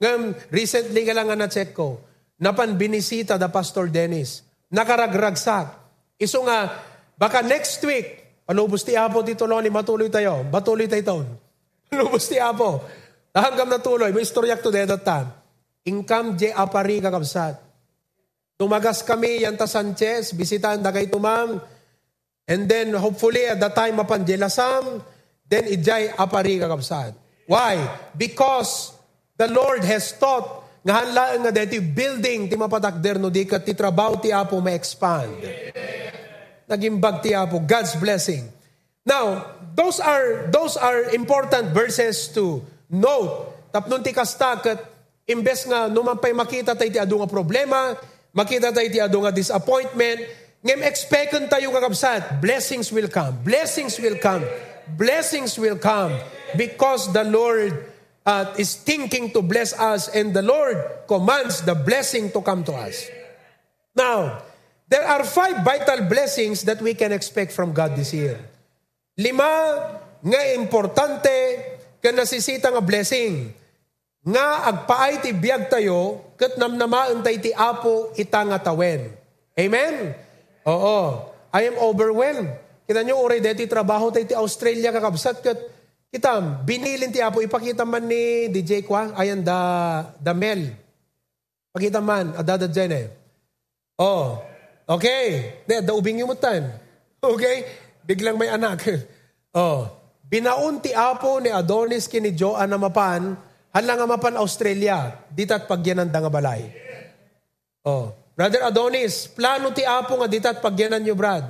ngam 0.00 0.32
recently 0.48 1.04
ka 1.04 1.12
lang 1.12 1.28
nga 1.28 1.38
na-check 1.38 1.76
ko, 1.76 2.00
napan 2.40 2.74
binisita 2.74 3.36
da 3.36 3.52
Pastor 3.52 3.92
Dennis, 3.92 4.42
nakaragragsak. 4.72 5.84
Iso 6.16 6.40
nga, 6.48 6.72
baka 7.20 7.44
next 7.44 7.78
week, 7.84 8.40
palubos 8.48 8.80
ti 8.80 8.96
Apo 8.96 9.20
dito 9.20 9.44
ni 9.44 9.68
matuloy 9.68 10.08
tayo, 10.08 10.40
batuloy 10.48 10.88
tayo 10.88 11.04
ito. 11.04 11.16
Palubos 11.92 12.26
ti 12.26 12.40
Apo. 12.40 12.80
Hanggang 13.36 13.68
natuloy, 13.68 14.10
may 14.10 14.24
istoryak 14.24 14.64
to 14.64 14.72
dedo 14.72 14.96
ta. 14.96 15.44
Income 15.84 16.40
je 16.40 16.48
apari 16.50 16.98
kakabsat. 16.98 17.65
Tumagas 18.56 19.04
kami, 19.04 19.44
Yanta 19.44 19.68
Sanchez, 19.68 20.32
bisitahan 20.32 20.80
da 20.80 20.88
kay 20.88 21.12
tumam. 21.12 21.60
And 22.48 22.64
then, 22.64 22.96
hopefully, 22.96 23.44
at 23.44 23.60
the 23.60 23.68
time, 23.68 24.00
mapan 24.00 24.24
jelasam, 24.24 25.04
then 25.44 25.68
ijay 25.68 26.16
apari 26.16 26.56
kakabsat. 26.56 27.12
Why? 27.46 27.78
Because 28.16 28.96
the 29.36 29.46
Lord 29.52 29.84
has 29.84 30.16
taught 30.16 30.66
nga 30.86 31.02
hanlaan 31.02 31.46
nga 31.46 31.52
deti 31.52 31.82
building 31.82 32.46
ti 32.46 32.54
mapatakder 32.54 33.18
no 33.18 33.26
di 33.30 33.42
kat 33.42 33.66
ti 33.66 33.74
trabaho 33.74 34.22
ti 34.22 34.30
Apo 34.30 34.62
ma-expand. 34.62 35.34
Nagimbag 36.70 37.26
ti 37.26 37.34
Apo. 37.34 37.62
God's 37.62 37.98
blessing. 37.98 38.46
Now, 39.06 39.54
those 39.74 40.02
are 40.02 40.50
those 40.50 40.78
are 40.78 41.10
important 41.14 41.70
verses 41.74 42.30
to 42.34 42.62
note. 42.90 43.54
Tapnon 43.74 44.02
ti 44.02 44.14
kasta 44.14 44.62
kat 44.62 44.78
imbes 45.26 45.66
nga 45.66 45.90
numampay 45.90 46.30
makita 46.30 46.78
tayo 46.78 46.90
ti 46.90 46.98
adu 47.02 47.18
nga 47.18 47.30
problema, 47.30 47.98
makita 48.36 48.68
tayo 48.68 48.88
ti 48.92 49.00
adu 49.00 49.24
nga 49.24 49.32
disappointment, 49.32 50.20
ngem 50.60 50.84
expectant 50.84 51.48
tayo 51.48 51.72
kakabsat, 51.72 52.36
blessings 52.44 52.92
will 52.92 53.08
come. 53.08 53.32
Blessings 53.40 53.96
will 53.96 54.20
come. 54.20 54.44
Blessings 54.94 55.56
will 55.56 55.80
come 55.80 56.14
because 56.54 57.10
the 57.10 57.24
Lord 57.24 57.72
uh, 58.28 58.52
is 58.60 58.76
thinking 58.76 59.32
to 59.32 59.40
bless 59.40 59.72
us 59.72 60.12
and 60.12 60.36
the 60.36 60.44
Lord 60.44 60.76
commands 61.08 61.62
the 61.62 61.74
blessing 61.74 62.30
to 62.36 62.44
come 62.44 62.62
to 62.68 62.74
us. 62.76 63.08
Now, 63.96 64.42
there 64.86 65.06
are 65.06 65.24
five 65.24 65.64
vital 65.64 66.06
blessings 66.06 66.62
that 66.68 66.82
we 66.82 66.94
can 66.94 67.10
expect 67.10 67.50
from 67.50 67.72
God 67.72 67.96
this 67.96 68.12
year. 68.12 68.38
Lima 69.16 69.48
nga 70.20 70.40
importante 70.52 71.32
ka 72.02 72.12
nasisita 72.12 72.68
nga 72.68 72.82
blessing. 72.82 73.54
Nga 74.26 74.46
agpaay 74.74 75.22
ti 75.22 75.30
biyag 75.30 75.70
tayo, 75.70 76.25
kat 76.36 76.60
namnamaan 76.60 77.24
tayo 77.24 77.38
ti 77.40 77.50
apo 77.56 78.12
ita 78.16 78.44
nga 78.44 78.60
tawen. 78.60 79.10
Amen? 79.56 80.12
Oo. 80.68 81.00
I 81.50 81.72
am 81.72 81.76
overwhelmed. 81.80 82.52
Kita 82.86 83.02
nyo, 83.02 83.24
uray 83.24 83.40
deti 83.42 83.66
trabaho 83.66 84.12
tayo 84.12 84.28
ti 84.28 84.36
Australia 84.36 84.94
kakabsat 84.94 85.42
kat 85.42 85.58
Itam, 86.14 86.62
binilin 86.64 87.10
ti 87.12 87.20
Apo, 87.20 87.42
ipakita 87.44 87.82
man 87.82 88.08
ni 88.08 88.48
DJ 88.48 88.86
Kwa, 88.86 89.12
ayan 89.18 89.44
da, 89.44 89.58
da 90.16 90.32
Mel. 90.32 90.70
Pakita 91.74 92.00
man, 92.00 92.32
adada 92.32 92.64
dyan 92.64 92.94
eh. 92.94 93.06
Oh, 94.00 94.40
okay. 94.88 95.60
Da, 95.68 95.84
da 95.84 95.92
ubing 95.92 96.22
yumutan. 96.24 96.64
Okay? 97.26 97.66
Biglang 98.06 98.38
may 98.38 98.46
anak. 98.46 98.86
oh, 99.58 99.90
binaun 100.30 100.78
ti 100.78 100.94
Apo 100.94 101.42
ni 101.42 101.50
Adonis 101.50 102.06
kini 102.06 102.30
Joan 102.30 102.70
na 102.70 102.78
mapan, 102.78 103.34
halang 103.76 104.00
nga 104.00 104.08
mapan 104.08 104.40
Australia, 104.40 105.20
ditat 105.28 105.68
pagyanan 105.68 106.08
da 106.08 106.24
nga 106.24 106.32
balay. 106.32 106.64
Oh, 107.84 108.16
Brother 108.32 108.64
Adonis, 108.64 109.28
plano 109.28 109.68
ti 109.76 109.84
Apo 109.84 110.16
nga 110.16 110.28
ditat 110.28 110.64
pagyanan 110.64 111.04
nyo, 111.04 111.12
Brad. 111.12 111.44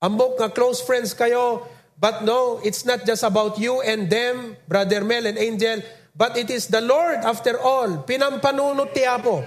Ambok 0.00 0.40
nga 0.40 0.48
close 0.48 0.80
friends 0.80 1.12
kayo, 1.12 1.68
But 1.94 2.26
no, 2.26 2.58
it's 2.66 2.82
not 2.82 3.06
just 3.06 3.22
about 3.22 3.58
you 3.58 3.78
and 3.82 4.10
them, 4.10 4.58
Brother 4.66 5.06
Mel 5.06 5.30
and 5.30 5.38
Angel, 5.38 5.78
but 6.14 6.34
it 6.34 6.50
is 6.50 6.66
the 6.66 6.82
Lord 6.82 7.22
after 7.22 7.54
all. 7.62 8.02
Pinampanunot 8.02 8.90
ti 8.90 9.06
Apo. 9.06 9.46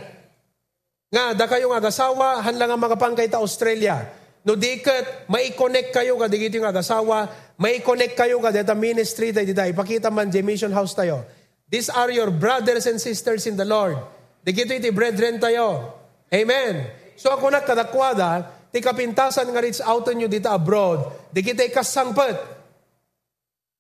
Nga, 1.12 1.36
da 1.36 1.46
kayo 1.48 1.72
nga 1.72 1.80
agasawa, 1.80 2.44
hanlang 2.44 2.72
nga 2.72 2.80
makapangkay 2.80 3.28
ta 3.28 3.40
Australia. 3.44 4.08
No 4.48 4.56
diket, 4.56 5.28
mai-connect 5.28 5.92
kayo 5.92 6.16
ka 6.16 6.32
digito 6.32 6.56
yung 6.56 6.72
agasawa, 6.72 7.28
mai-connect 7.60 8.16
kayo 8.16 8.40
ka 8.40 8.52
dita 8.52 8.76
ministry 8.76 9.36
tayo 9.36 9.44
dita. 9.44 9.68
Ipakita 9.68 10.08
man, 10.08 10.32
J 10.32 10.40
Mission 10.40 10.72
House 10.72 10.96
tayo. 10.96 11.28
These 11.68 11.92
are 11.92 12.08
your 12.08 12.32
brothers 12.32 12.88
and 12.88 12.96
sisters 12.96 13.44
in 13.44 13.60
the 13.60 13.68
Lord. 13.68 14.00
Digito 14.40 14.72
iti 14.72 14.88
brethren 14.96 15.36
tayo. 15.36 15.92
Amen. 16.32 16.88
So 17.20 17.28
ako 17.36 17.52
na 17.52 17.60
kadakwada, 17.60 18.48
ti 18.72 18.80
kapintasan 18.80 19.52
nga 19.52 19.60
reach 19.60 19.84
out 19.84 20.08
nyo 20.08 20.32
dito 20.32 20.48
abroad, 20.48 21.04
di 21.36 21.44
kita 21.44 21.68
kasangpet. 21.68 22.40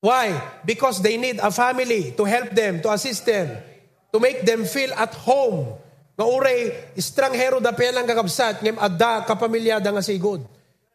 Why? 0.03 0.35
Because 0.67 0.99
they 0.99 1.15
need 1.15 1.39
a 1.39 1.49
family 1.49 2.11
to 2.13 2.23
help 2.27 2.51
them, 2.51 2.83
to 2.83 2.91
assist 2.91 3.23
them, 3.23 3.55
to 4.11 4.17
make 4.19 4.43
them 4.43 4.67
feel 4.67 4.91
at 4.93 5.15
home. 5.23 5.79
Nga 6.17 6.25
uray, 6.27 6.59
estranghero 6.97 7.61
da 7.61 7.71
pelang 7.71 8.05
kakabsat, 8.05 8.61
ngem 8.61 8.77
adda 8.77 9.25
kapamilyada 9.25 9.89
nga 9.89 10.03
sigod. 10.03 10.43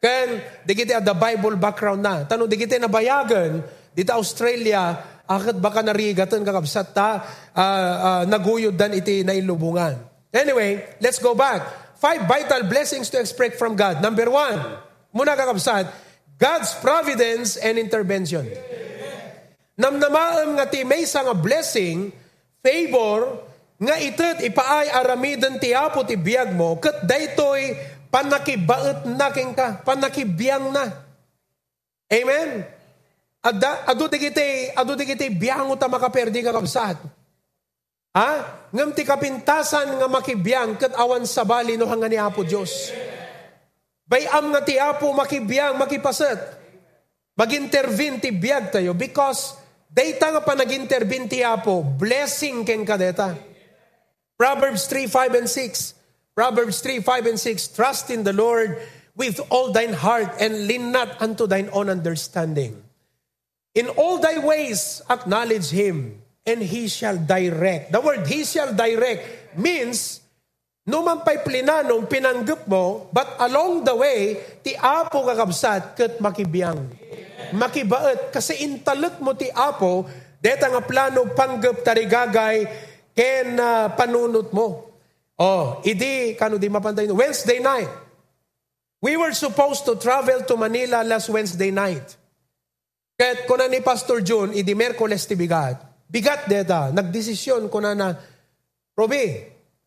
Ken, 0.02 0.42
di 0.66 0.74
kita 0.74 0.98
ada 0.98 1.14
Bible 1.14 1.54
background 1.54 2.02
na. 2.02 2.26
Tanong, 2.26 2.50
di 2.50 2.58
kita 2.58 2.74
nabayagan, 2.78 3.62
dito 3.94 4.10
Australia, 4.10 4.98
akit 5.38 5.56
baka 5.60 5.80
narigatan 5.80 6.42
kakabsat 6.44 6.92
ta, 6.92 7.20
uh, 7.52 7.60
uh, 7.60 8.22
naguyod 8.28 8.76
dan 8.76 8.92
iti 8.92 9.24
nailubungan. 9.24 9.96
Anyway, 10.32 10.80
let's 11.00 11.20
go 11.20 11.36
back 11.36 11.60
five 12.02 12.26
vital 12.26 12.66
blessings 12.66 13.06
to 13.14 13.22
expect 13.22 13.54
from 13.54 13.78
God. 13.78 14.02
Number 14.02 14.26
one, 14.26 14.58
muna 15.14 15.38
kakabsat, 15.38 15.86
God's 16.34 16.74
providence 16.82 17.54
and 17.54 17.78
intervention. 17.78 18.42
Namnamaam 19.78 20.58
nga 20.58 20.66
ti 20.66 20.82
may 20.82 21.06
nga 21.06 21.34
blessing, 21.38 22.10
favor, 22.58 23.46
nga 23.78 23.96
itet 24.02 24.42
ipaay 24.42 24.90
aramidan 24.90 25.62
ti 25.62 25.70
apo 25.70 26.02
ti 26.02 26.18
biyag 26.18 26.50
mo, 26.58 26.82
kat 26.82 27.06
daytoy 27.06 27.78
panakibaet 28.10 29.06
naking 29.06 29.54
ka, 29.54 29.80
panakibiyang 29.86 30.74
na. 30.74 30.90
Amen? 32.10 32.66
Adda, 33.42 33.90
adu 33.90 34.06
digiti, 34.06 34.70
adu 34.70 34.94
digiti 34.94 35.26
biyang 35.26 35.66
uta 35.74 35.90
makaperdi 35.90 36.46
ka 36.46 36.54
kapsat. 36.54 36.94
Ha? 38.14 38.30
Ngam 38.70 38.94
ti 38.94 39.02
kapintasan 39.02 39.98
nga 39.98 40.06
makibiyang 40.06 40.78
kat 40.78 40.94
awan 40.94 41.26
sa 41.26 41.42
bali 41.42 41.74
no 41.74 41.90
hanga 41.90 42.06
ni 42.06 42.20
Apo 42.20 42.46
Diyos. 42.46 42.94
Bayam 44.06 44.54
nga 44.54 44.62
ti 44.62 44.78
Apo 44.78 45.10
makibiyang, 45.10 45.74
makipaset. 45.74 46.38
Mag-intervene 47.34 48.20
ti 48.20 48.30
biyag 48.30 48.70
tayo 48.70 48.92
because 48.92 49.56
data 49.88 50.38
nga 50.38 50.44
pa 50.44 50.54
nag-intervene 50.54 51.26
ti 51.26 51.42
Apo, 51.42 51.82
blessing 51.82 52.62
ken 52.62 52.86
kadeta. 52.86 53.34
Proverbs 54.38 54.86
3, 54.86 55.10
5, 55.10 55.38
and 55.38 55.48
6. 55.48 55.94
Proverbs 56.36 56.78
3, 56.78 57.02
5, 57.02 57.26
and 57.26 57.40
6. 57.40 57.74
Trust 57.74 58.12
in 58.12 58.22
the 58.22 58.36
Lord 58.36 58.78
with 59.16 59.40
all 59.50 59.72
thine 59.72 59.92
heart 59.96 60.30
and 60.38 60.68
lean 60.70 60.92
not 60.94 61.18
unto 61.18 61.50
thine 61.50 61.72
own 61.72 61.88
understanding. 61.88 62.91
In 63.72 63.88
all 63.96 64.20
thy 64.20 64.36
ways 64.36 65.00
acknowledge 65.08 65.72
Him 65.72 66.20
and 66.44 66.60
He 66.60 66.92
shall 66.92 67.16
direct. 67.16 67.88
The 67.88 68.00
word 68.04 68.28
He 68.28 68.44
shall 68.44 68.76
direct 68.76 69.56
means, 69.56 70.20
numan 70.84 71.24
pa'y 71.24 71.40
plinanong 71.40 72.04
pinanggap 72.04 72.68
mo, 72.68 73.08
but 73.08 73.32
along 73.40 73.88
the 73.88 73.96
way, 73.96 74.36
ti 74.60 74.76
apo 74.76 75.24
kakabsat 75.24 75.96
kat 75.96 76.12
makibiyang. 76.20 76.84
Makibaet. 77.56 78.28
Kasi 78.28 78.60
intalot 78.60 79.24
mo 79.24 79.32
ti 79.32 79.48
apo, 79.48 80.04
deta 80.36 80.68
nga 80.68 80.84
plano 80.84 81.32
panggap 81.32 81.80
tarigagay 81.80 82.68
ken 83.16 83.56
uh, 83.56 83.88
panunot 83.96 84.52
mo. 84.52 84.92
Oh, 85.40 85.80
idi, 85.80 86.36
kano 86.36 86.60
di 86.60 86.68
mapantay 86.68 87.08
no? 87.08 87.16
Wednesday 87.16 87.56
night. 87.56 87.88
We 89.00 89.16
were 89.16 89.32
supposed 89.32 89.88
to 89.88 89.96
travel 89.96 90.44
to 90.44 90.54
Manila 90.60 91.02
last 91.02 91.32
Wednesday 91.32 91.72
night. 91.72 92.20
Ket 93.22 93.46
kuna 93.46 93.70
ni 93.70 93.78
Pastor 93.78 94.18
June, 94.26 94.50
idi 94.58 94.74
Merkoles 94.74 95.30
ti 95.30 95.38
bigat 95.38 95.78
Bigat 96.10 96.50
deta, 96.50 96.90
nagdesisyon 96.90 97.70
ko 97.70 97.78
na 97.78 97.94
na, 97.94 98.10
Robi, 98.98 99.30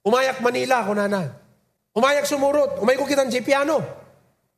Umayak 0.07 0.41
Manila, 0.41 0.81
kunana. 0.81 1.21
Umayak 1.93 2.25
sumurot. 2.25 2.81
Umay 2.81 2.97
ko 2.97 3.05
kitang 3.05 3.29
piano. 3.45 3.77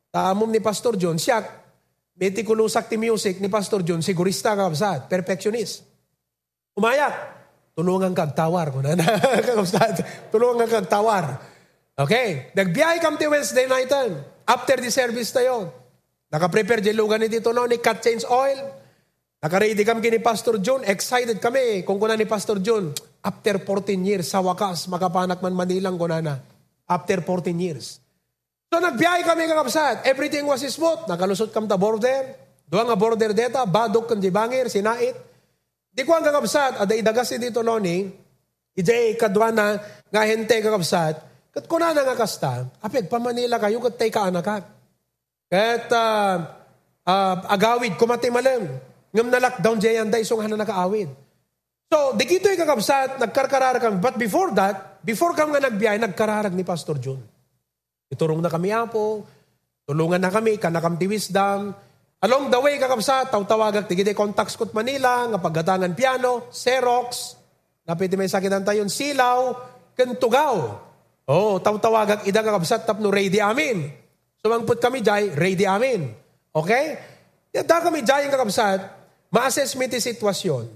Taamom 0.07 0.47
ni 0.47 0.63
Pastor 0.63 0.95
John, 0.95 1.19
siya, 1.19 1.43
metikulusak 2.15 2.87
ti 2.87 2.95
music 2.95 3.43
ni 3.43 3.51
Pastor 3.51 3.83
John, 3.83 3.99
sigurista 3.99 4.55
ka 4.55 4.69
kapsat, 4.69 5.11
perfectionist. 5.11 5.83
Umayak. 6.77 7.35
Tulungan 7.75 8.15
kag 8.15 8.31
tawar. 8.31 8.71
Kunana, 8.71 9.03
kapsat. 9.47 10.29
Tulungan 10.31 10.67
kag 10.71 10.87
tawar. 10.87 11.35
Okay. 11.97 12.53
Nagbiyahe 12.55 13.03
kam 13.03 13.19
ti 13.19 13.27
Wednesday 13.27 13.67
night. 13.67 13.91
After 14.47 14.79
the 14.79 14.87
service 14.93 15.35
tayo. 15.35 15.86
Naka-prepare 16.27 16.83
di 16.83 16.91
lugan 16.91 17.23
ni 17.23 17.31
Tito 17.31 17.55
no, 17.55 17.63
ni 17.63 17.79
cut 17.79 18.03
change 18.03 18.27
oil. 18.27 18.59
Naka-ready 19.39 19.85
kami 19.87 20.11
ni 20.11 20.19
Pastor 20.19 20.59
John. 20.59 20.83
Excited 20.83 21.39
kami 21.39 21.87
kung 21.87 21.95
kuna 22.01 22.19
ni 22.19 22.27
Pastor 22.27 22.59
John. 22.59 22.91
After 23.23 23.63
14 23.63 23.95
years, 24.03 24.27
sa 24.27 24.43
wakas, 24.43 24.91
makapanak 24.91 25.39
man 25.39 25.55
Manilang 25.55 25.95
kunana. 25.95 26.41
After 26.87 27.23
14 27.23 27.55
years. 27.55 28.03
So 28.67 28.83
nagbiyahe 28.83 29.23
kami 29.23 29.47
kakapsat. 29.47 30.03
Everything 30.03 30.43
was 30.43 30.65
smooth. 30.67 31.07
Nakalusot 31.07 31.55
kam 31.55 31.63
ta 31.69 31.79
border. 31.79 32.35
Duwa 32.67 32.83
nga 32.83 32.99
border 32.99 33.31
deta, 33.31 33.63
badok 33.63 34.11
kan 34.11 34.19
di 34.19 34.27
bangir, 34.27 34.67
sinait. 34.67 35.15
Di 35.87 36.03
ko 36.03 36.11
ang 36.11 36.27
kakapsat, 36.27 36.83
ada 36.83 36.93
idagas 36.93 37.31
dito 37.39 37.63
loni, 37.63 38.03
ijay 38.75 39.15
kadwa 39.15 39.49
na 39.55 39.79
nga 40.11 40.21
hente 40.27 40.59
kakapsat, 40.59 41.15
kat 41.55 41.65
kuna 41.65 41.95
na 41.95 42.03
nga 42.03 42.13
kasta, 42.13 42.67
apig 42.83 43.07
pa 43.07 43.17
Manila 43.17 43.57
kayo, 43.57 43.81
kat 43.81 43.95
tay 43.95 44.11
ka 44.11 44.27
anak 44.29 44.76
Kat 45.47 45.87
uh, 45.95 46.35
uh, 47.07 47.35
agawid, 47.47 47.95
kumati 47.95 48.27
malam. 48.27 48.67
Ngam 49.15 49.27
na 49.31 49.39
lockdown 49.39 49.79
jay 49.79 49.95
anday, 49.95 50.27
song 50.27 50.43
hana 50.43 50.59
nakaawid. 50.59 51.07
So, 51.87 52.11
di 52.19 52.27
kito 52.27 52.51
kakapsat, 52.51 53.15
nagkarkararag 53.15 53.79
kami. 53.79 53.97
But 54.03 54.19
before 54.19 54.51
that, 54.59 54.99
before 55.07 55.31
kami 55.31 55.55
nga 55.55 55.71
nagbiyahe, 55.71 56.03
nagkararag 56.03 56.51
ni 56.51 56.67
Pastor 56.67 56.99
John. 56.99 57.23
Iturong 58.11 58.43
na 58.43 58.51
kami 58.51 58.75
apo, 58.75 59.23
tulungan 59.87 60.19
na 60.19 60.27
kami, 60.27 60.59
kanakam 60.59 60.99
ti. 60.99 61.07
Along 62.17 62.51
the 62.51 62.59
way, 62.59 62.75
kakapsat, 62.75 63.31
tawtawagak, 63.31 63.87
tigide 63.87 64.11
contacts 64.11 64.59
kot 64.59 64.75
Manila, 64.75 65.31
nga 65.31 65.39
paggatangan 65.39 65.95
piano, 65.95 66.51
Xerox, 66.51 67.39
napiti 67.87 68.19
may 68.19 68.27
sakitan 68.27 68.67
tayon, 68.67 68.91
silaw, 68.91 69.55
kentugaw. 69.95 70.55
Oh, 71.23 71.55
tawtawagak, 71.63 72.27
ida 72.27 72.43
kakapsat, 72.43 72.83
tapno 72.83 73.07
ready 73.07 73.39
amin. 73.39 74.06
Sumangput 74.47 74.79
kami 74.79 75.03
jay, 75.03 75.27
ready 75.35 75.67
amin. 75.67 76.07
Okay? 76.55 76.95
Da 77.51 77.83
kami 77.83 77.99
jay, 77.99 78.31
kakapsat, 78.31 78.79
ma-assess 79.27 79.75
mi 79.75 79.91
ti 79.91 79.99
sitwasyon. 79.99 80.71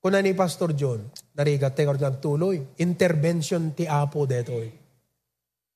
Kuna 0.00 0.24
ni 0.24 0.32
Pastor 0.32 0.72
John, 0.72 1.04
narigat 1.36 1.76
te 1.76 1.84
tuloy. 2.16 2.80
Intervention 2.80 3.76
ti 3.76 3.84
Apo 3.84 4.24
detoy. 4.24 4.72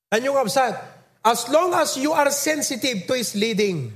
Anyo 0.09 0.33
kapsat, 0.41 0.73
as 1.21 1.53
long 1.53 1.77
as 1.77 2.01
you 2.01 2.17
are 2.17 2.33
sensitive 2.33 3.05
to 3.05 3.13
His 3.13 3.37
leading, 3.37 3.93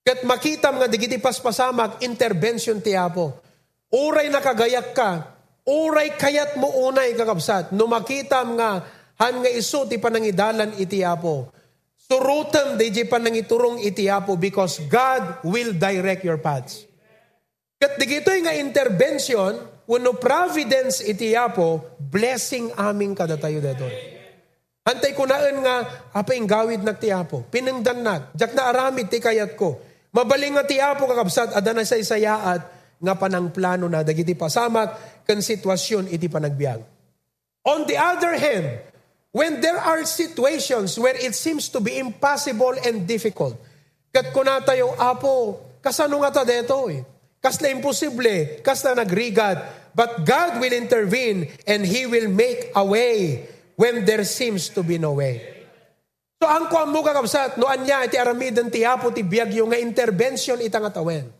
kat 0.00 0.24
makita 0.24 0.72
nga 0.72 0.88
digiti 0.88 1.20
paspasamak, 1.20 2.00
intervention 2.00 2.80
ti 2.80 2.96
Apo. 2.96 3.36
Uray 3.92 4.32
nakagayak 4.32 4.96
ka, 4.96 5.10
uray 5.68 6.16
kayat 6.16 6.56
mo 6.56 6.88
unay 6.88 7.12
kakabsat, 7.12 7.76
no 7.76 7.84
makita 7.84 8.40
nga 8.56 8.80
han 9.20 9.44
nga 9.44 9.50
iso 9.52 9.84
ti 9.84 10.00
panangidalan 10.00 10.72
iti 10.80 11.04
Apo. 11.04 11.52
Surutam 12.12 12.76
di 12.76 12.92
panangiturong 13.08 13.80
iti 13.80 14.04
Apo 14.04 14.36
because 14.36 14.84
God 14.84 15.40
will 15.48 15.72
direct 15.72 16.20
your 16.28 16.36
paths. 16.36 16.84
Kat 17.80 17.96
digito'y 17.96 18.44
nga 18.44 18.52
intervention, 18.52 19.56
wano 19.88 20.14
providence 20.20 21.00
iti 21.00 21.32
yapo, 21.32 21.96
blessing 21.96 22.68
aming 22.76 23.16
kada 23.16 23.40
tayo 23.40 23.64
dito. 23.64 23.88
Hantay 24.84 25.16
ko 25.16 25.24
naan 25.24 25.64
nga, 25.64 25.76
apa 26.12 26.36
yung 26.36 26.46
gawid 26.46 26.84
na 26.84 26.92
tiyapo. 26.94 27.48
Pinangdan 27.48 28.04
na, 28.04 28.28
jak 28.36 28.52
na 28.52 28.68
aramid 28.68 29.08
ti 29.08 29.18
kayat 29.18 29.56
ko. 29.56 29.80
Mabaling 30.12 30.58
nga 30.58 30.68
tiyapo 30.68 31.08
kakabsat, 31.08 31.56
adana 31.56 31.82
sa 31.82 31.96
isayaat, 31.98 32.62
nga 33.00 33.14
panang 33.16 33.48
plano 33.50 33.88
na, 33.88 34.04
dagiti 34.04 34.36
pasamak, 34.36 35.22
kan 35.24 35.40
sitwasyon 35.40 36.12
iti 36.12 36.28
panagbiag. 36.30 36.84
On 37.66 37.82
the 37.88 37.96
other 37.98 38.36
hand, 38.36 38.91
when 39.32 39.64
there 39.64 39.80
are 39.80 40.04
situations 40.04 41.00
where 41.00 41.16
it 41.16 41.34
seems 41.34 41.68
to 41.72 41.80
be 41.80 41.98
impossible 41.98 42.76
and 42.84 43.08
difficult, 43.08 43.56
kat 44.12 44.30
kunatayo, 44.30 44.92
apo, 45.00 45.58
kasano 45.80 46.20
nga 46.20 46.30
ta 46.30 46.44
deto 46.44 46.92
eh? 46.92 47.02
Kasla 47.42 47.74
imposible, 47.74 48.62
kasla 48.62 48.94
nagrigat. 48.94 49.58
But 49.98 50.22
God 50.22 50.62
will 50.62 50.70
intervene 50.70 51.50
and 51.66 51.82
He 51.82 52.06
will 52.06 52.30
make 52.30 52.70
a 52.70 52.86
way 52.86 53.44
when 53.74 54.06
there 54.06 54.22
seems 54.22 54.70
to 54.78 54.86
be 54.86 54.94
no 54.94 55.18
way. 55.18 55.42
So 56.38 56.46
ang 56.46 56.70
kuam 56.70 56.94
mo 56.94 57.02
kakabsat, 57.02 57.58
no 57.58 57.66
anya 57.66 58.06
iti 58.06 58.14
aramidan 58.14 58.70
ti 58.70 58.86
apo 58.86 59.10
ti 59.10 59.26
biyagyo 59.26 59.66
nga 59.66 59.78
intervention 59.78 60.62
itang 60.62 60.86
atawen. 60.86 61.34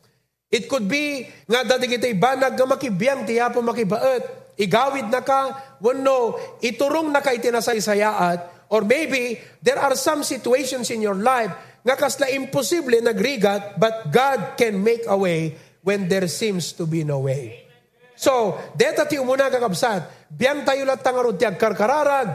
It 0.50 0.66
could 0.66 0.90
be 0.90 1.22
nga 1.46 1.64
dati 1.64 1.86
kita 1.86 2.10
banag 2.18 2.58
nga 2.58 2.66
makibiyang 2.66 3.22
ti 3.22 3.38
apo 3.38 3.62
makibaet. 3.62 4.41
Igawid 4.58 5.08
na 5.08 5.24
ka, 5.24 5.76
wano, 5.80 6.36
iturong 6.60 7.08
na 7.08 7.24
ka 7.24 7.32
itinasaysayaat, 7.32 8.68
or 8.72 8.84
maybe 8.84 9.40
there 9.64 9.80
are 9.80 9.96
some 9.96 10.20
situations 10.20 10.92
in 10.92 11.00
your 11.00 11.16
life 11.16 11.52
nga 11.82 11.96
kasla 11.98 12.30
imposible 12.30 12.94
nagrigat, 13.02 13.80
but 13.80 14.12
God 14.12 14.54
can 14.54 14.78
make 14.78 15.02
a 15.08 15.16
way 15.16 15.56
when 15.82 16.06
there 16.06 16.28
seems 16.30 16.70
to 16.78 16.86
be 16.86 17.02
no 17.02 17.26
way. 17.26 17.66
So, 18.14 18.54
deta 18.78 19.02
ti 19.08 19.18
umuna 19.18 19.50
kakabsat, 19.50 20.30
biyang 20.30 20.62
tayo 20.62 20.86
lat 20.86 21.02
tangarod 21.02 21.34
ti 21.34 21.42
agkarkararag, 21.42 22.28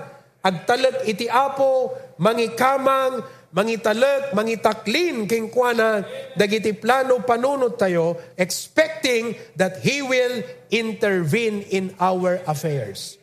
agtalag 0.44 1.08
iti 1.08 1.32
apo, 1.32 1.96
mangikamang, 2.20 3.24
mangitalek, 3.54 4.34
mangitaklin 4.34 5.28
king 5.28 5.52
kuana, 5.52 6.04
dagiti 6.36 6.76
plano 6.76 7.20
panunot 7.24 7.80
tayo, 7.80 8.18
expecting 8.36 9.36
that 9.56 9.80
He 9.80 10.02
will 10.02 10.44
intervene 10.72 11.64
in 11.72 11.96
our 12.00 12.42
affairs. 12.48 13.18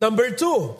Number 0.00 0.34
two, 0.34 0.76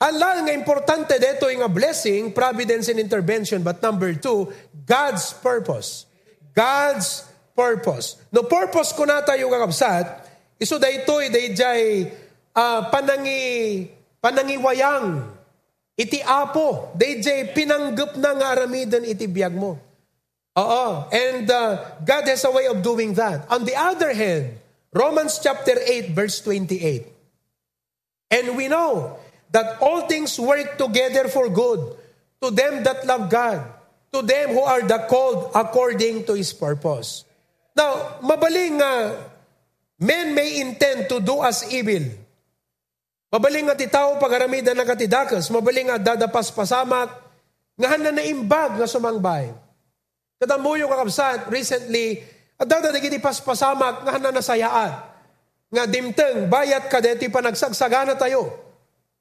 Ala 0.00 0.40
nga 0.40 0.56
importante 0.56 1.20
dito 1.20 1.44
yung 1.52 1.68
blessing, 1.68 2.32
providence 2.32 2.88
and 2.88 2.96
intervention. 2.96 3.60
But 3.60 3.84
number 3.84 4.16
two, 4.16 4.48
God's 4.88 5.36
purpose. 5.44 6.08
God's 6.56 7.28
purpose. 7.52 8.16
No 8.32 8.48
purpose 8.48 8.96
ko 8.96 9.04
na 9.04 9.20
tayo 9.20 9.52
kakabsat, 9.52 10.24
iso 10.56 10.80
daytoy 10.80 11.28
dayjay 11.28 12.08
uh, 12.56 12.88
panangi 12.88 13.92
panangiwayang 14.24 15.24
iti 16.00 16.24
apo 16.24 16.96
dayjay 16.96 17.52
pinanggap 17.52 18.16
na 18.16 18.32
nga 18.32 18.56
aramidan 18.56 19.04
iti 19.04 19.28
biyag 19.28 19.52
mo. 19.52 19.76
Oo. 20.56 20.86
And 21.12 21.44
uh, 21.44 22.00
God 22.00 22.24
has 22.24 22.42
a 22.48 22.50
way 22.50 22.64
of 22.66 22.80
doing 22.80 23.12
that. 23.20 23.44
On 23.52 23.68
the 23.68 23.76
other 23.76 24.16
hand, 24.16 24.56
Romans 24.96 25.36
chapter 25.38 25.76
8 25.76 26.16
verse 26.16 26.40
28. 26.40 27.04
And 28.32 28.56
we 28.56 28.72
know 28.72 29.20
that 29.52 29.78
all 29.82 30.08
things 30.08 30.38
work 30.40 30.78
together 30.78 31.28
for 31.28 31.52
good 31.52 31.98
to 32.40 32.48
them 32.50 32.82
that 32.82 33.04
love 33.04 33.28
God, 33.28 33.60
to 34.14 34.22
them 34.22 34.54
who 34.56 34.62
are 34.62 34.82
the 34.82 35.06
called 35.10 35.52
according 35.54 36.24
to 36.24 36.34
His 36.34 36.54
purpose. 36.54 37.26
Now, 37.76 38.18
mabaling 38.22 38.78
nga, 38.80 38.94
men 39.98 40.34
may 40.34 40.60
intend 40.60 41.10
to 41.10 41.20
do 41.20 41.42
us 41.42 41.66
evil. 41.70 42.06
Mabaling 43.30 43.70
nga 43.70 43.78
ti 43.78 43.86
tao 43.86 44.18
pagaramidan 44.18 44.74
na 44.74 44.82
katidakas, 44.82 45.46
mabaling 45.54 45.86
nga 45.86 46.14
dadapas 46.14 46.50
pasamak, 46.50 47.14
nga 47.78 47.96
na 47.96 48.26
imbag 48.26 48.76
nga 48.76 48.90
sumangbay. 48.90 49.54
Kadamuyo 50.40 50.90
kakabsat, 50.90 51.46
recently, 51.52 52.18
at 52.60 52.68
dadadagiti 52.68 53.16
paspasamak 53.16 54.04
nga 54.04 54.12
hana 54.16 54.32
nasayaat. 54.32 54.94
Nga 55.72 55.84
dimteng, 55.88 56.38
bayat 56.50 56.92
ka 56.92 57.00
deti 57.00 57.32
pa 57.32 57.40
nagsagsagana 57.40 58.16
tayo. 58.18 58.48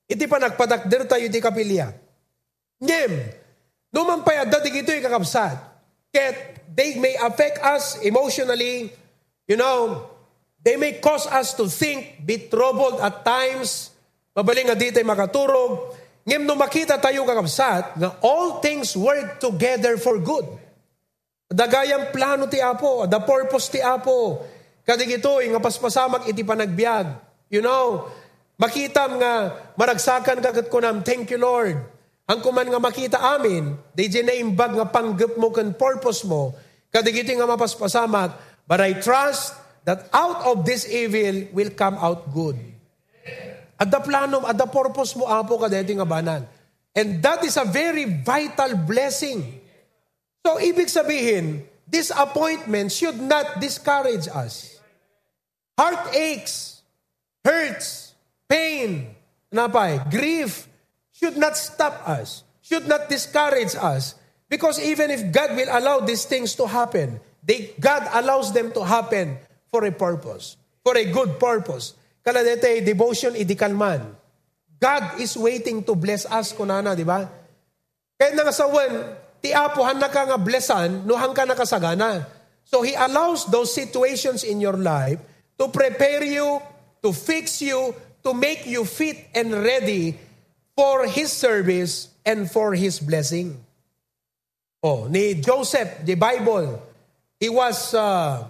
Iti 0.10 0.26
pa 0.26 0.42
nagpadakder 0.42 1.06
tayo 1.06 1.28
di 1.30 1.40
kapilya. 1.40 1.94
Ngem, 2.82 3.12
numampay 3.94 4.42
at 4.42 4.50
dadigito 4.50 4.90
yung 4.92 5.06
kakabsat. 5.06 5.56
Ket 6.10 6.66
they 6.74 6.98
may 6.98 7.14
affect 7.20 7.62
us 7.62 8.02
emotionally. 8.02 8.90
You 9.46 9.60
know, 9.60 10.08
they 10.64 10.80
may 10.80 10.98
cause 11.04 11.28
us 11.28 11.54
to 11.60 11.68
think, 11.68 12.24
be 12.26 12.50
troubled 12.50 13.04
at 13.04 13.22
times. 13.28 13.94
Mabaling 14.34 14.70
nga 14.70 14.78
di 14.78 14.94
tayo 14.94 15.08
makaturog. 15.10 15.72
Ngem 16.30 16.46
no 16.46 16.54
makita 16.54 17.02
tayo 17.02 17.26
kakabsat, 17.26 17.98
nga 17.98 18.10
all 18.22 18.62
things 18.62 18.94
work 18.94 19.42
together 19.42 19.98
for 19.98 20.22
good. 20.22 20.46
Dagayang 21.50 22.14
plano 22.14 22.46
ti 22.46 22.62
Apo, 22.62 23.10
the 23.10 23.18
purpose 23.26 23.74
ti 23.74 23.82
Apo. 23.82 24.46
Kadigito, 24.86 25.42
nga 25.42 25.58
paspasamak 25.58 26.30
iti 26.30 26.46
panagbiag. 26.46 27.10
You 27.50 27.66
know, 27.66 28.06
makita 28.62 29.10
nga 29.18 29.34
maragsakan 29.74 30.38
kagat 30.38 30.70
ko 30.70 30.78
nam, 30.78 31.02
thank 31.02 31.34
you 31.34 31.42
Lord. 31.42 31.82
Ang 32.30 32.46
kuman 32.46 32.70
nga 32.70 32.78
makita 32.78 33.18
amin, 33.18 33.74
di 33.90 34.06
na 34.22 34.38
imbag 34.38 34.78
nga 34.78 34.86
panggap 34.86 35.34
mo 35.34 35.50
kan 35.50 35.74
purpose 35.74 36.22
mo, 36.30 36.54
kadigiti 36.94 37.34
nga 37.34 37.50
mapaspasamak, 37.50 38.62
but 38.70 38.78
I 38.78 39.02
trust 39.02 39.58
that 39.90 40.06
out 40.14 40.46
of 40.46 40.62
this 40.62 40.86
evil 40.86 41.50
will 41.50 41.74
come 41.74 41.98
out 41.98 42.30
good. 42.30 42.79
At 43.80 43.90
the 43.90 44.04
plano, 44.04 44.44
at 44.44 44.60
the 44.60 44.68
purpose 44.68 45.16
mo, 45.16 45.24
apo 45.24 45.56
ka 45.56 45.72
dito 45.72 45.96
nga 45.96 46.04
banan. 46.04 46.44
And 46.92 47.24
that 47.24 47.44
is 47.48 47.56
a 47.56 47.64
very 47.64 48.04
vital 48.04 48.76
blessing. 48.84 49.62
So, 50.44 50.60
ibig 50.60 50.92
sabihin, 50.92 51.64
disappointment 51.88 52.92
should 52.92 53.16
not 53.16 53.64
discourage 53.64 54.28
us. 54.28 54.76
Heartaches, 55.80 56.84
hurts, 57.40 58.12
pain, 58.52 59.16
napay, 59.48 60.04
grief 60.12 60.68
should 61.16 61.40
not 61.40 61.56
stop 61.56 62.04
us, 62.04 62.44
should 62.60 62.84
not 62.84 63.08
discourage 63.08 63.80
us. 63.80 64.20
Because 64.50 64.82
even 64.82 65.12
if 65.12 65.32
God 65.32 65.56
will 65.56 65.70
allow 65.72 66.00
these 66.04 66.26
things 66.26 66.56
to 66.56 66.68
happen, 66.68 67.22
they, 67.44 67.72
God 67.80 68.08
allows 68.12 68.52
them 68.52 68.72
to 68.74 68.84
happen 68.84 69.38
for 69.72 69.86
a 69.86 69.92
purpose, 69.92 70.58
for 70.84 70.98
a 70.98 71.06
good 71.06 71.40
purpose. 71.40 71.94
Kala 72.24 72.44
dete, 72.44 72.84
devotion 72.84 73.34
idikalman. 73.34 74.04
God 74.80 75.20
is 75.20 75.36
waiting 75.36 75.84
to 75.84 75.96
bless 75.96 76.24
us, 76.28 76.56
kunana, 76.56 76.96
di 76.96 77.04
ba? 77.04 77.28
Kaya 78.20 78.36
nga 78.36 78.52
sa 78.52 78.68
ti 79.40 79.56
apo 79.56 79.84
han 79.84 80.00
ka 80.00 80.28
nga 80.28 80.40
blessan, 80.40 81.08
no 81.08 81.16
hang 81.16 81.32
ka 81.32 81.48
nakasagana. 81.48 82.28
So 82.68 82.84
He 82.84 82.96
allows 82.96 83.48
those 83.48 83.72
situations 83.72 84.44
in 84.44 84.60
your 84.60 84.76
life 84.76 85.20
to 85.58 85.68
prepare 85.72 86.24
you, 86.24 86.60
to 87.02 87.12
fix 87.12 87.64
you, 87.64 87.96
to 88.24 88.36
make 88.36 88.68
you 88.68 88.84
fit 88.84 89.32
and 89.36 89.52
ready 89.52 90.20
for 90.76 91.08
His 91.08 91.32
service 91.32 92.12
and 92.28 92.52
for 92.52 92.76
His 92.76 93.00
blessing. 93.00 93.56
Oh, 94.80 95.12
ni 95.12 95.36
Joseph, 95.40 96.08
the 96.08 96.16
Bible, 96.16 96.80
he 97.40 97.48
was 97.48 97.96
uh, 97.96 98.48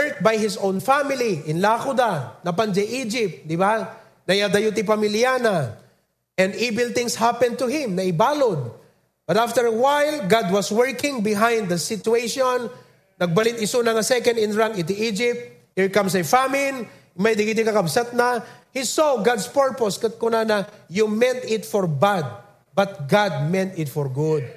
hurt 0.00 0.24
by 0.24 0.40
his 0.40 0.56
own 0.56 0.80
family 0.80 1.44
in 1.44 1.60
Lakuda, 1.60 2.40
napanje 2.40 2.80
Egypt, 2.80 3.44
di 3.44 3.60
ba? 3.60 3.92
Nayadayo 4.24 4.72
ti 4.72 4.80
pamilyana. 4.80 5.76
And 6.40 6.56
evil 6.56 6.88
things 6.96 7.12
happened 7.20 7.60
to 7.60 7.68
him, 7.68 8.00
naibalod. 8.00 8.72
But 9.28 9.36
after 9.36 9.68
a 9.68 9.74
while, 9.76 10.24
God 10.24 10.48
was 10.48 10.72
working 10.72 11.20
behind 11.20 11.68
the 11.68 11.76
situation. 11.76 12.72
Nagbalit 13.20 13.60
iso 13.60 13.84
na 13.84 13.92
nga 13.92 14.00
second 14.00 14.40
in 14.40 14.56
rank 14.56 14.80
iti 14.80 14.96
Egypt. 15.12 15.38
Here 15.76 15.92
comes 15.92 16.16
a 16.16 16.24
famine. 16.24 16.88
May 17.12 17.36
digiti 17.36 17.60
kakabsat 17.60 18.16
na. 18.16 18.40
He 18.72 18.88
saw 18.88 19.20
God's 19.20 19.44
purpose. 19.46 20.00
Kat 20.00 20.16
kuna 20.16 20.48
na, 20.48 20.64
you 20.88 21.04
meant 21.06 21.44
it 21.44 21.68
for 21.68 21.84
bad, 21.84 22.24
but 22.72 23.04
God 23.04 23.52
meant 23.52 23.76
it 23.76 23.92
for 23.92 24.08
good. 24.08 24.48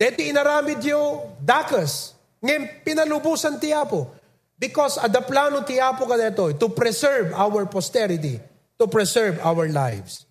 Deti 0.00 0.32
inaramid 0.32 0.80
yo 0.80 1.36
dakas. 1.38 2.16
Ngayon, 2.40 2.82
pinalubusan 2.82 3.60
tiyapo. 3.60 4.10
Because 4.58 4.98
at 4.98 5.12
the 5.12 5.20
plano 5.20 5.62
tiyapo 5.62 6.06
ka 6.06 6.14
dito, 6.14 6.54
to 6.58 6.68
preserve 6.70 7.34
our 7.34 7.66
posterity, 7.66 8.38
to 8.78 8.86
preserve 8.86 9.38
our 9.42 9.68
lives. 9.68 10.26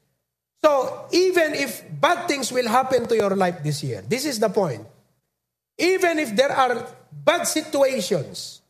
So, 0.63 1.07
even 1.11 1.59
if 1.59 1.83
bad 1.99 2.27
things 2.27 2.47
will 2.51 2.67
happen 2.71 3.03
to 3.11 3.15
your 3.15 3.35
life 3.35 3.59
this 3.63 3.83
year, 3.83 3.99
this 4.07 4.23
is 4.23 4.39
the 4.39 4.47
point. 4.47 4.87
Even 5.77 6.19
if 6.19 6.31
there 6.35 6.51
are 6.55 6.87
bad 7.11 7.43
situations, 7.43 8.63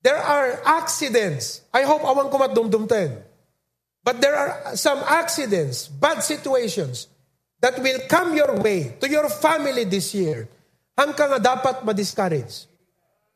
there 0.00 0.16
are 0.16 0.60
accidents. 0.64 1.60
I 1.72 1.82
hope 1.84 2.00
awan 2.00 2.32
ko 2.32 2.40
matdumdumten. 2.40 3.20
But 4.04 4.20
there 4.20 4.36
are 4.36 4.76
some 4.76 5.00
accidents, 5.04 5.88
bad 5.88 6.20
situations 6.24 7.08
that 7.60 7.80
will 7.80 8.00
come 8.08 8.36
your 8.36 8.60
way 8.60 8.96
to 9.00 9.08
your 9.08 9.28
family 9.28 9.84
this 9.84 10.12
year. 10.12 10.48
Hanggang 10.96 11.36
nga 11.36 11.40
dapat 11.40 11.84
ma-discourage. 11.84 12.68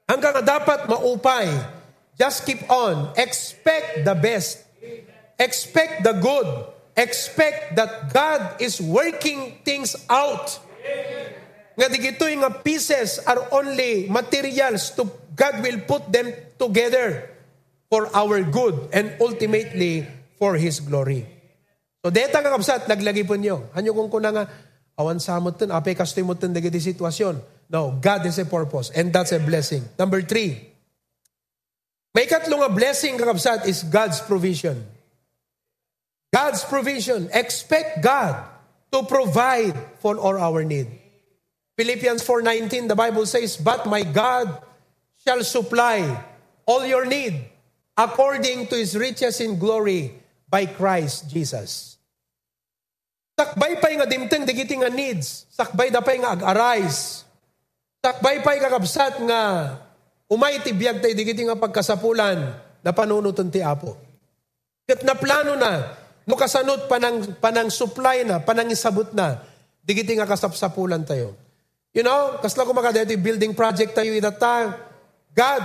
Hanggang 0.08 0.40
dapat 0.40 0.88
maupay. 0.88 1.52
Just 2.16 2.48
keep 2.48 2.64
on. 2.72 3.12
Expect 3.14 4.02
the 4.02 4.16
best. 4.16 4.64
Expect 5.38 6.02
the 6.02 6.16
good 6.18 6.48
expect 6.98 7.78
that 7.78 8.10
God 8.10 8.58
is 8.58 8.82
working 8.82 9.62
things 9.62 9.94
out. 10.10 10.58
Nga 11.78 11.86
digito 11.94 12.26
nga 12.26 12.50
pieces 12.58 13.22
are 13.22 13.38
only 13.54 14.10
materials 14.10 14.90
to 14.98 15.06
God 15.38 15.62
will 15.62 15.78
put 15.86 16.10
them 16.10 16.34
together 16.58 17.30
for 17.86 18.10
our 18.10 18.42
good 18.42 18.90
and 18.90 19.14
ultimately 19.22 20.02
for 20.34 20.58
His 20.58 20.82
glory. 20.82 21.22
So 22.02 22.10
deta 22.10 22.42
nga 22.42 22.50
kapsat, 22.50 22.90
naglagi 22.90 23.22
po 23.22 23.38
nyo. 23.38 23.70
Hanyo 23.78 23.94
kung 23.94 24.10
kuna 24.10 24.34
nga, 24.34 24.44
awan 24.98 25.22
samot 25.22 25.54
ten, 25.54 25.70
apay 25.70 25.94
kastoy 25.94 26.26
mo 26.26 26.34
ten 26.34 26.50
dagiti 26.50 26.82
sitwasyon. 26.82 27.38
No, 27.68 27.92
God 27.92 28.24
is 28.24 28.38
a 28.40 28.48
purpose 28.48 28.88
and 28.90 29.12
that's 29.12 29.32
a 29.32 29.38
blessing. 29.38 29.84
Number 29.98 30.24
three, 30.24 30.56
may 32.16 32.24
katlong 32.24 32.64
nga 32.64 32.72
blessing 32.72 33.20
kakabsat 33.20 33.68
is 33.68 33.84
God's 33.84 34.20
provision. 34.24 34.88
God's 36.32 36.64
provision. 36.64 37.28
Expect 37.32 38.00
God 38.00 38.44
to 38.92 39.04
provide 39.04 39.76
for 40.00 40.16
all 40.16 40.36
our 40.36 40.64
need. 40.64 40.88
Philippians 41.76 42.24
4:19 42.24 42.88
the 42.88 42.96
Bible 42.96 43.28
says, 43.28 43.56
"But 43.56 43.86
my 43.86 44.02
God 44.02 44.50
shall 45.22 45.44
supply 45.44 46.08
all 46.64 46.84
your 46.84 47.04
need 47.04 47.48
according 47.96 48.66
to 48.72 48.76
his 48.76 48.96
riches 48.96 49.40
in 49.44 49.60
glory 49.60 50.16
by 50.48 50.66
Christ 50.66 51.28
Jesus." 51.28 51.96
Sakbay 53.38 53.78
pay 53.78 53.94
nga 53.94 54.08
dimteng 54.10 54.42
digiti 54.42 54.74
nga 54.74 54.90
needs. 54.90 55.46
Sakbay 55.54 55.94
da 55.94 56.02
pay 56.02 56.18
nga 56.18 56.34
ag-arise. 56.34 57.27
Sakbay 57.98 58.42
pay 58.46 58.58
kakabsat 58.62 59.18
nga 59.26 59.40
umay 60.30 60.62
ti 60.62 60.70
biyag 60.70 61.02
tay 61.02 61.18
digiti 61.18 61.42
nga 61.42 61.58
pagkasapulan 61.58 62.38
na 62.84 62.90
panunutan 62.94 63.50
ti 63.50 63.58
Apo. 63.58 63.98
Kat 64.86 65.02
na 65.04 65.18
plano 65.18 65.58
na 65.58 65.72
No 66.28 66.36
panang 66.36 67.24
panang 67.40 67.72
supply 67.72 68.20
na, 68.20 68.36
panang 68.36 68.68
isabot 68.68 69.08
na. 69.16 69.40
Digiti 69.80 70.12
nga 70.12 70.28
kasapsapulan 70.28 71.00
tayo. 71.00 71.32
You 71.96 72.04
know, 72.04 72.36
kasla 72.44 72.68
ko 72.68 72.76
makadeti 72.76 73.16
building 73.16 73.56
project 73.56 73.96
tayo 73.96 74.12
in 74.12 74.20
time. 74.36 74.76
God, 75.32 75.62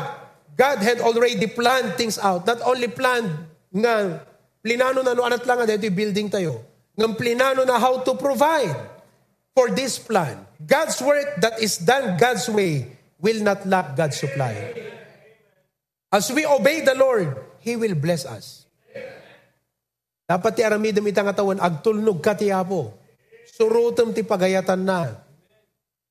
God 0.55 0.79
had 0.79 1.03
already 1.03 1.51
planned 1.51 1.99
things 1.99 2.15
out. 2.15 2.47
Not 2.47 2.63
only 2.63 2.87
planned 2.87 3.27
nga 3.75 4.23
plinano 4.63 5.03
na 5.03 5.11
no 5.11 5.27
anat 5.27 5.43
lang 5.43 5.67
nga 5.67 5.75
building 5.75 6.31
tayo. 6.31 6.63
Ng 6.95 7.11
plinano 7.19 7.67
na 7.67 7.75
how 7.75 7.99
to 7.99 8.15
provide 8.15 8.71
for 9.53 9.69
this 9.71 10.01
plan. 10.01 10.45
God's 10.57 10.99
work 11.01 11.39
that 11.41 11.61
is 11.61 11.77
done 11.77 12.17
God's 12.17 12.49
way 12.49 12.89
will 13.21 13.41
not 13.41 13.65
lack 13.65 13.95
God's 13.95 14.19
supply. 14.19 14.53
As 16.13 16.29
we 16.29 16.45
obey 16.45 16.81
the 16.81 16.93
Lord, 16.93 17.33
He 17.61 17.77
will 17.77 17.95
bless 17.95 18.25
us. 18.25 18.65
Dapat 20.29 20.51
ti 20.57 20.61
aramidam 20.65 21.05
itang 21.05 21.29
atawan, 21.29 21.61
agtulnog 21.61 22.21
ka 22.21 22.33
ti 22.33 22.49
apo. 22.49 22.93
Surutom 23.53 24.15
ti 24.15 24.25
pagayatan 24.25 24.81
na. 24.81 25.13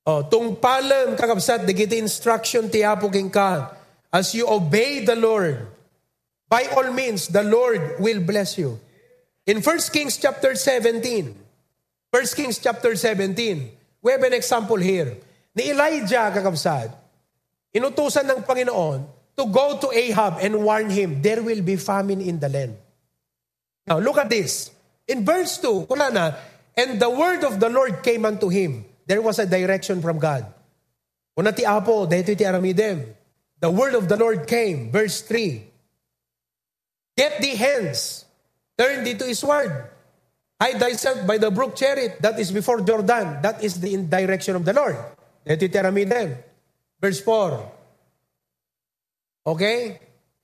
O, 0.03 0.27
tung 0.27 0.59
palam 0.59 1.15
kakabsat, 1.15 1.63
digiti 1.63 1.99
instruction 1.99 2.67
ti 2.67 2.83
apo 2.83 3.11
king 3.11 3.31
ka. 3.31 3.73
As 4.13 4.35
you 4.37 4.45
obey 4.45 5.03
the 5.03 5.17
Lord, 5.17 5.65
by 6.51 6.69
all 6.77 6.93
means, 6.93 7.33
the 7.33 7.41
Lord 7.41 7.97
will 7.97 8.21
bless 8.21 8.61
you. 8.61 8.77
In 9.49 9.65
1 9.65 9.91
Kings 9.91 10.21
chapter 10.21 10.55
17, 10.55 11.42
1 12.13 12.37
Kings 12.37 12.61
chapter 12.61 12.93
17, 12.93 14.05
we 14.05 14.13
have 14.13 14.21
an 14.21 14.37
example 14.37 14.77
here. 14.77 15.17
Ni 15.57 15.73
Elijah, 15.73 16.29
kakabsat, 16.29 16.93
inutusan 17.73 18.29
ng 18.29 18.45
Panginoon 18.45 19.01
to 19.33 19.49
go 19.49 19.81
to 19.81 19.89
Ahab 19.89 20.37
and 20.45 20.61
warn 20.61 20.93
him, 20.93 21.25
there 21.25 21.41
will 21.41 21.65
be 21.65 21.81
famine 21.81 22.21
in 22.21 22.37
the 22.37 22.53
land. 22.53 22.77
Now, 23.89 23.97
look 23.97 24.21
at 24.21 24.29
this. 24.29 24.69
In 25.09 25.25
verse 25.25 25.57
2, 25.57 25.89
kula 25.89 26.13
na, 26.13 26.37
and 26.77 27.01
the 27.01 27.09
word 27.09 27.49
of 27.49 27.57
the 27.57 27.73
Lord 27.73 28.05
came 28.05 28.29
unto 28.29 28.53
him. 28.53 28.85
There 29.09 29.25
was 29.25 29.41
a 29.41 29.49
direction 29.49 30.05
from 30.05 30.21
God. 30.21 30.45
Una 31.33 31.53
ti 31.53 31.65
apo, 31.65 32.05
dahito 32.05 32.37
ti 32.37 32.45
aramidem. 32.45 33.09
The 33.57 33.71
word 33.73 33.97
of 33.97 34.05
the 34.13 34.21
Lord 34.21 34.45
came. 34.45 34.93
Verse 34.93 35.25
3. 35.25 35.65
Get 37.17 37.41
thee 37.41 37.57
hence. 37.57 38.29
Turn 38.77 39.01
thee 39.01 39.17
to 39.17 39.25
his 39.25 39.41
word. 39.41 39.92
Hide 40.63 40.79
thyself 40.79 41.27
by 41.27 41.39
the 41.39 41.51
brook 41.51 41.75
Cherit 41.75 42.23
that 42.23 42.39
is 42.39 42.55
before 42.55 42.87
Jordan. 42.87 43.43
That 43.43 43.65
is 43.67 43.81
the 43.83 43.99
direction 44.07 44.55
of 44.55 44.65
the 44.65 44.73
Lord. 44.73 44.95
Dahito 45.43 45.67
ti 45.67 45.75
aramidem. 45.75 46.39
Verse 47.03 47.19
4. 47.19 47.73
Okay? 49.47 49.99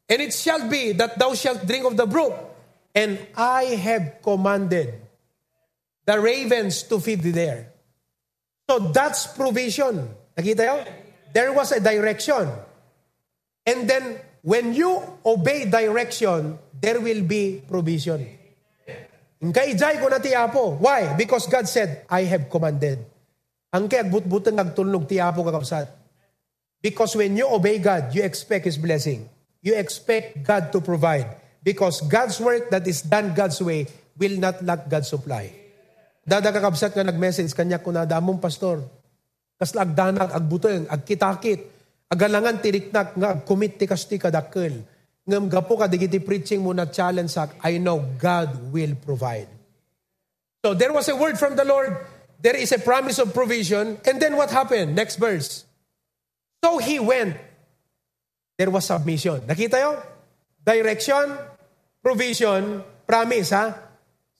And 0.08 0.18
it 0.18 0.34
shall 0.34 0.66
be 0.68 0.90
that 0.98 1.20
thou 1.22 1.34
shalt 1.34 1.62
drink 1.64 1.86
of 1.86 1.96
the 1.96 2.06
brook 2.06 2.34
And 2.94 3.18
I 3.36 3.78
have 3.78 4.18
commanded 4.22 4.94
the 6.04 6.18
ravens 6.18 6.82
to 6.90 6.98
feed 6.98 7.22
there. 7.22 7.70
So 8.68 8.90
that's 8.90 9.26
provision. 9.28 10.08
Nakita 10.34 10.64
yun? 10.66 10.82
There 11.32 11.52
was 11.52 11.70
a 11.70 11.78
direction. 11.78 12.48
And 13.66 13.88
then, 13.88 14.18
when 14.42 14.74
you 14.74 14.98
obey 15.24 15.70
direction, 15.70 16.58
there 16.74 16.98
will 16.98 17.22
be 17.22 17.62
provision. 17.68 18.37
Kaijay 19.38 20.02
ko 20.02 20.10
na 20.10 20.18
ti 20.18 20.34
Apo. 20.34 20.74
Why? 20.82 21.14
Because 21.14 21.46
God 21.46 21.70
said, 21.70 22.02
I 22.10 22.26
have 22.26 22.50
commanded. 22.50 22.98
Ang 23.70 23.86
kaya 23.86 24.02
butbutan 24.02 24.58
nagtulnog 24.58 25.06
ti 25.06 25.22
Apo 25.22 25.46
kakapsat. 25.46 25.86
Because 26.82 27.14
when 27.14 27.38
you 27.38 27.46
obey 27.46 27.78
God, 27.78 28.10
you 28.14 28.26
expect 28.26 28.66
His 28.66 28.78
blessing. 28.78 29.30
You 29.62 29.78
expect 29.78 30.42
God 30.42 30.74
to 30.74 30.82
provide. 30.82 31.38
Because 31.62 32.02
God's 32.06 32.38
work 32.42 32.70
that 32.70 32.86
is 32.86 33.02
done 33.02 33.34
God's 33.34 33.62
way 33.62 33.86
will 34.18 34.38
not 34.42 34.58
lack 34.66 34.90
God's 34.90 35.10
supply. 35.10 35.54
Dada 36.26 36.50
kakabsat 36.50 36.92
nga 36.98 37.06
nag-message 37.06 37.54
kanya 37.54 37.78
ko 37.78 37.94
na 37.94 38.02
damong 38.02 38.42
pastor. 38.42 38.82
Kasla 39.58 39.86
agdanak, 39.86 40.34
agbuteng, 40.34 40.86
agkitakit, 40.86 41.60
agalangan 42.10 42.58
tiriknak, 42.62 43.14
nga 43.14 43.28
agkumit 43.38 43.78
ti 43.78 43.86
kasti 43.86 44.18
kadakkel. 44.18 44.82
Ngam 45.28 45.52
gapo 45.52 45.76
ka 45.76 45.84
digiti 45.84 46.24
preaching 46.24 46.64
mo 46.64 46.72
na 46.72 46.88
challenge 46.88 47.36
sak, 47.36 47.52
I 47.60 47.76
know 47.76 48.00
God 48.16 48.72
will 48.72 48.96
provide. 48.96 49.48
So 50.64 50.72
there 50.72 50.92
was 50.92 51.08
a 51.08 51.16
word 51.16 51.38
from 51.38 51.54
the 51.54 51.68
Lord, 51.68 51.94
there 52.40 52.56
is 52.56 52.72
a 52.72 52.80
promise 52.80 53.18
of 53.20 53.34
provision, 53.34 54.00
and 54.08 54.16
then 54.16 54.36
what 54.40 54.50
happened? 54.50 54.96
Next 54.96 55.16
verse. 55.16 55.68
So 56.64 56.78
he 56.78 56.98
went. 56.98 57.36
There 58.56 58.70
was 58.70 58.86
submission. 58.86 59.42
Nakita 59.46 59.78
yo? 59.78 60.02
Direction, 60.64 61.36
provision, 62.02 62.82
promise, 63.06 63.50
ha? 63.50 63.76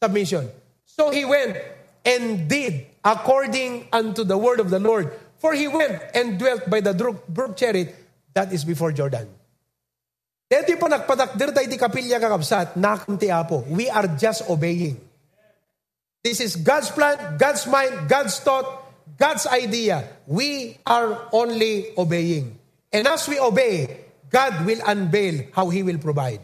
Submission. 0.03 0.49
So 0.87 1.11
he 1.11 1.25
went 1.25 1.57
and 2.05 2.49
did 2.49 2.87
according 3.05 3.87
unto 3.93 4.25
the 4.25 4.37
word 4.37 4.59
of 4.59 4.71
the 4.71 4.81
Lord. 4.81 5.13
For 5.39 5.55
he 5.55 5.69
went 5.69 6.03
and 6.15 6.39
dwelt 6.39 6.69
by 6.69 6.81
the 6.81 6.95
brook 7.29 7.57
Cherith, 7.57 7.95
that 8.35 8.53
is 8.53 8.65
before 8.65 8.91
Jordan. 8.91 9.38
Dito 10.49 10.81
pa 10.81 10.89
nagpatakdir 10.89 11.53
tayo 11.53 11.69
ti 11.69 11.77
kapilya 11.77 12.17
kakabsat, 12.17 12.81
nakam 12.81 13.21
ti 13.21 13.29
apo. 13.29 13.69
We 13.69 13.93
are 13.93 14.09
just 14.17 14.49
obeying. 14.49 14.97
This 16.25 16.41
is 16.41 16.57
God's 16.57 16.89
plan, 16.89 17.37
God's 17.37 17.69
mind, 17.69 18.09
God's 18.09 18.41
thought, 18.41 18.65
God's 19.21 19.45
idea. 19.45 20.09
We 20.25 20.81
are 20.89 21.29
only 21.37 21.93
obeying. 22.01 22.57
And 22.89 23.05
as 23.05 23.29
we 23.29 23.37
obey, 23.37 23.93
God 24.33 24.65
will 24.65 24.81
unveil 24.89 25.53
how 25.53 25.69
He 25.69 25.85
will 25.85 26.01
provide. 26.01 26.41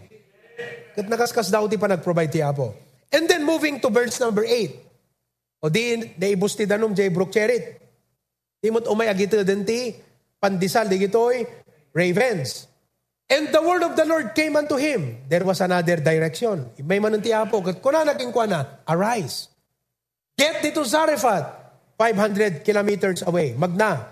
Kat 0.92 1.08
nakaskas 1.08 1.48
daw 1.48 1.64
ti 1.64 1.80
pa 1.80 1.88
nag-provide 1.88 2.28
ti 2.28 2.44
Apo. 2.44 2.76
And 3.08 3.24
then 3.24 3.48
moving 3.48 3.80
to 3.80 3.88
verse 3.88 4.20
number 4.20 4.44
8. 4.44 5.64
O 5.64 5.72
di, 5.72 5.96
naibus 6.20 6.60
ti 6.60 6.68
danom 6.68 6.92
jay 6.92 7.08
brook 7.08 7.32
cherit. 7.32 7.80
Di 8.60 8.68
mo't 8.68 8.84
umay 8.84 9.08
agito 9.08 9.40
din 9.40 9.64
ti, 9.64 9.96
pandisal 10.36 10.92
di 10.92 11.00
gitoy, 11.00 11.40
ravens. 11.96 12.68
And 13.30 13.48
the 13.48 13.62
word 13.62 13.82
of 13.82 13.96
the 13.96 14.04
Lord 14.04 14.34
came 14.34 14.54
unto 14.56 14.76
him. 14.76 15.24
There 15.28 15.44
was 15.44 15.60
another 15.60 15.96
direction. 15.96 16.70
May 16.84 17.00
manunti 17.00 17.32
apo, 17.32 17.62
kat 17.62 17.80
kuna 17.80 18.04
naging 18.04 18.32
kwa 18.32 18.46
na, 18.46 18.64
arise. 18.88 19.48
Get 20.36 20.62
dito 20.62 20.84
Zarephath, 20.84 21.96
500 21.96 22.64
kilometers 22.64 23.22
away. 23.22 23.54
Magna. 23.56 24.06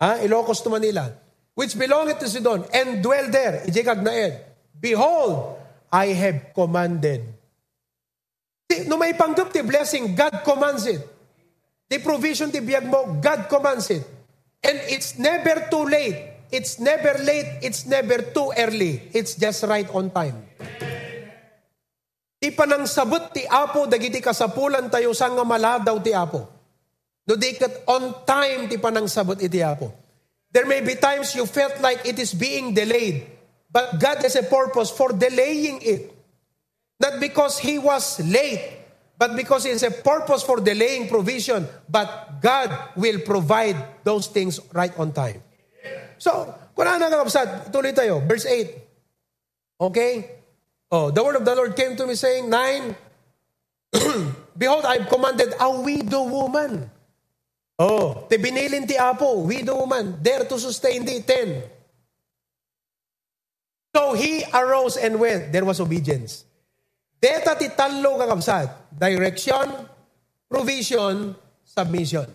Ha? 0.00 0.22
Ilocos 0.22 0.62
to 0.62 0.70
Manila. 0.70 1.10
Which 1.54 1.78
belongeth 1.78 2.18
to 2.20 2.28
Sidon. 2.28 2.64
And 2.72 3.02
dwell 3.02 3.30
there. 3.30 3.64
Ijikag 3.66 4.02
na 4.02 4.10
ed. 4.10 4.44
Behold, 4.78 5.58
I 5.90 6.12
have 6.12 6.52
commanded 6.54 7.34
no 8.82 8.98
may 8.98 9.14
panggap 9.14 9.54
ti 9.54 9.62
blessing, 9.62 10.18
God 10.18 10.42
commands 10.42 10.86
it. 10.90 10.98
The 11.86 12.02
provision 12.02 12.50
ti 12.50 12.58
biyag 12.58 12.90
mo, 12.90 13.20
God 13.22 13.46
commands 13.46 13.86
it. 13.94 14.02
And 14.64 14.80
it's 14.90 15.14
never 15.20 15.68
too 15.70 15.86
late. 15.86 16.33
It's 16.50 16.80
never 16.80 17.16
late. 17.22 17.60
It's 17.62 17.86
never 17.86 18.20
too 18.20 18.52
early. 18.56 19.08
It's 19.12 19.36
just 19.36 19.64
right 19.64 19.88
on 19.92 20.10
time. 20.10 20.44
Ti 22.44 22.52
panang 22.52 22.84
ti 23.32 23.48
Apo, 23.48 23.88
dagiti 23.88 24.20
kasapulan 24.20 24.92
tayo 24.92 25.16
sa 25.16 25.32
nga 25.32 25.44
maladaw 25.48 25.96
ti 26.04 26.12
Apo. 26.12 26.44
No 27.24 27.40
dikat 27.40 27.88
on 27.88 28.26
time 28.28 28.68
ti 28.68 28.76
panang 28.76 29.08
sabot 29.08 29.40
iti 29.40 29.64
Apo. 29.64 29.88
There 30.52 30.68
may 30.68 30.84
be 30.84 30.94
times 30.94 31.32
you 31.34 31.48
felt 31.48 31.80
like 31.80 32.04
it 32.04 32.20
is 32.20 32.36
being 32.36 32.76
delayed. 32.76 33.26
But 33.74 33.98
God 33.98 34.22
has 34.22 34.36
a 34.36 34.46
purpose 34.46 34.92
for 34.92 35.10
delaying 35.10 35.82
it. 35.82 36.14
Not 37.00 37.18
because 37.18 37.58
he 37.58 37.80
was 37.80 38.22
late, 38.22 38.62
but 39.18 39.34
because 39.34 39.66
it's 39.66 39.82
a 39.82 39.90
purpose 39.90 40.44
for 40.44 40.60
delaying 40.60 41.08
provision. 41.08 41.66
But 41.90 42.38
God 42.38 42.70
will 42.94 43.18
provide 43.26 44.04
those 44.04 44.28
things 44.28 44.60
right 44.70 44.94
on 44.94 45.10
time. 45.10 45.42
So, 46.18 46.54
kung 46.74 46.86
ano 46.86 47.06
nakakabsat, 47.06 47.70
ituloy 47.70 47.94
tayo. 47.94 48.22
Verse 48.24 48.46
8. 48.46 49.82
Okay? 49.90 50.12
Oh, 50.90 51.10
the 51.10 51.22
word 51.22 51.36
of 51.36 51.44
the 51.44 51.54
Lord 51.54 51.74
came 51.74 51.96
to 51.96 52.06
me 52.06 52.14
saying, 52.14 52.48
9, 52.50 52.96
Behold, 54.58 54.84
I've 54.86 55.08
commanded 55.08 55.54
a 55.58 55.68
widow 55.82 56.24
woman. 56.24 56.90
Oh, 57.78 58.26
te 58.30 58.38
binilin 58.38 58.86
ti 58.86 58.94
apo, 58.94 59.42
widow 59.42 59.82
woman, 59.82 60.18
there 60.22 60.46
to 60.46 60.56
sustain 60.58 61.04
thee. 61.04 61.22
10. 61.22 61.62
So 63.94 64.14
he 64.14 64.44
arose 64.54 64.96
and 64.96 65.18
went. 65.18 65.50
There 65.52 65.64
was 65.64 65.80
obedience. 65.80 66.44
Deta 67.18 67.58
ti 67.58 67.70
talo 67.74 68.18
kakabsat. 68.18 68.94
Direction, 68.94 69.90
provision, 70.50 71.34
submission. 71.66 72.26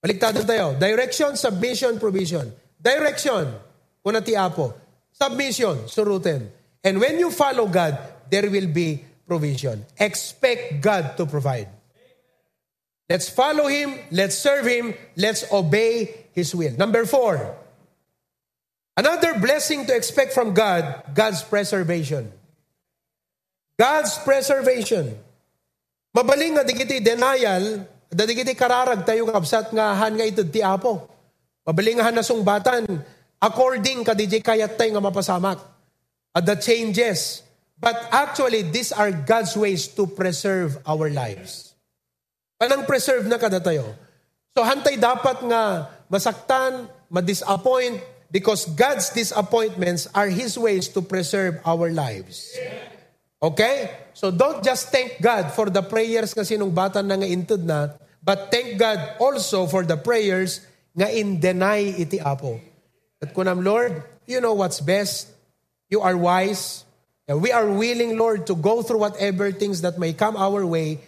Baliktado 0.00 0.44
tayo. 0.44 0.76
Direction, 0.80 1.36
submission, 1.36 2.00
provision. 2.00 2.52
Direction, 2.84 3.48
una 4.04 4.20
ti 4.20 4.36
apo. 4.36 4.76
Submission, 5.16 5.88
surutin. 5.88 6.52
And 6.84 7.00
when 7.00 7.16
you 7.16 7.32
follow 7.32 7.64
God, 7.64 7.96
there 8.28 8.50
will 8.50 8.68
be 8.68 9.00
provision. 9.24 9.88
Expect 9.96 10.84
God 10.84 11.16
to 11.16 11.24
provide. 11.24 11.72
Let's 13.08 13.32
follow 13.32 13.72
Him. 13.72 13.96
Let's 14.12 14.36
serve 14.36 14.68
Him. 14.68 14.92
Let's 15.16 15.48
obey 15.48 16.28
His 16.36 16.52
will. 16.52 16.76
Number 16.76 17.08
four, 17.08 17.56
another 18.96 19.40
blessing 19.40 19.88
to 19.88 19.96
expect 19.96 20.36
from 20.36 20.52
God, 20.52 21.08
God's 21.14 21.40
preservation. 21.40 22.28
God's 23.80 24.12
preservation. 24.20 25.16
Mabaling 26.14 26.60
nga 26.60 26.64
digiti 26.68 27.00
denial, 27.00 27.88
da 28.12 28.22
digiti 28.28 28.52
kararag 28.52 29.02
tayo 29.08 29.26
kapsat 29.26 29.72
nga 29.72 29.96
han 29.96 30.14
nga 30.14 30.26
ito 30.28 30.44
ti 30.44 30.60
apo. 30.60 31.13
Mabaling 31.64 31.96
nga 31.96 32.12
nasungbatan, 32.12 32.84
according 33.40 34.04
ka 34.04 34.12
DJ 34.12 34.44
kayat 34.44 34.76
tayo 34.76 34.92
nga 34.92 35.04
mapasamak. 35.04 35.58
At 36.36 36.44
the 36.44 36.60
changes. 36.60 37.40
But 37.80 37.96
actually, 38.12 38.68
these 38.68 38.92
are 38.92 39.10
God's 39.10 39.56
ways 39.56 39.88
to 39.96 40.04
preserve 40.04 40.76
our 40.84 41.08
lives. 41.08 41.72
Panang 42.60 42.84
preserve 42.84 43.24
na 43.26 43.40
kada 43.40 43.58
tayo. 43.64 43.96
So 44.54 44.62
hantay 44.62 45.00
dapat 45.00 45.42
nga 45.46 45.90
masaktan, 46.06 46.86
ma-disappoint, 47.10 47.98
because 48.30 48.66
God's 48.74 49.10
disappointments 49.14 50.10
are 50.10 50.26
His 50.26 50.58
ways 50.58 50.90
to 50.90 51.00
preserve 51.02 51.62
our 51.62 51.90
lives. 51.90 52.50
Okay? 53.38 54.10
So 54.14 54.30
don't 54.30 54.62
just 54.62 54.90
thank 54.90 55.18
God 55.22 55.54
for 55.54 55.70
the 55.70 55.82
prayers 55.82 56.34
nga 56.34 56.46
sinong 56.46 56.74
bata 56.74 57.02
na 57.02 57.14
nga 57.18 57.26
intud 57.26 57.62
na, 57.62 57.94
but 58.22 58.50
thank 58.50 58.74
God 58.78 58.98
also 59.22 59.66
for 59.66 59.86
the 59.86 59.98
prayers 59.98 60.62
nga 60.94 61.10
in 61.10 61.42
deny 61.42 61.82
iti 61.98 62.22
apo. 62.22 62.62
At 63.18 63.34
kunam, 63.34 63.66
Lord, 63.66 64.02
you 64.26 64.40
know 64.40 64.54
what's 64.54 64.78
best. 64.80 65.28
You 65.90 66.00
are 66.00 66.16
wise. 66.16 66.86
And 67.26 67.40
we 67.40 67.52
are 67.52 67.66
willing, 67.66 68.16
Lord, 68.16 68.46
to 68.48 68.54
go 68.54 68.82
through 68.82 69.00
whatever 69.00 69.50
things 69.50 69.80
that 69.80 69.98
may 69.98 70.12
come 70.12 70.36
our 70.36 70.64
way, 70.64 71.00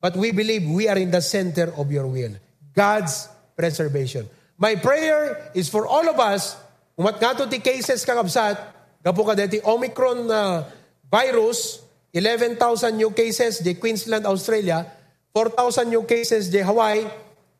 but 0.00 0.14
we 0.14 0.30
believe 0.30 0.62
we 0.64 0.86
are 0.86 0.98
in 0.98 1.10
the 1.10 1.20
center 1.20 1.74
of 1.74 1.90
your 1.90 2.06
will. 2.06 2.30
God's 2.74 3.28
preservation. 3.58 4.30
My 4.54 4.78
prayer 4.78 5.50
is 5.54 5.66
for 5.66 5.86
all 5.86 6.06
of 6.06 6.18
us, 6.22 6.54
umat 6.94 7.18
nga 7.18 7.34
ti 7.50 7.58
cases 7.58 8.06
kakabsat, 8.06 8.54
gapo 9.02 9.26
ka 9.26 9.34
deti 9.34 9.58
Omicron 9.66 10.30
uh, 10.30 10.62
virus, 11.10 11.82
11,000 12.14 12.94
new 12.94 13.10
cases 13.10 13.58
di 13.58 13.74
Queensland, 13.74 14.30
Australia, 14.30 14.86
4,000 15.34 15.90
new 15.90 16.06
cases 16.06 16.54
di 16.54 16.62
Hawaii, 16.62 17.02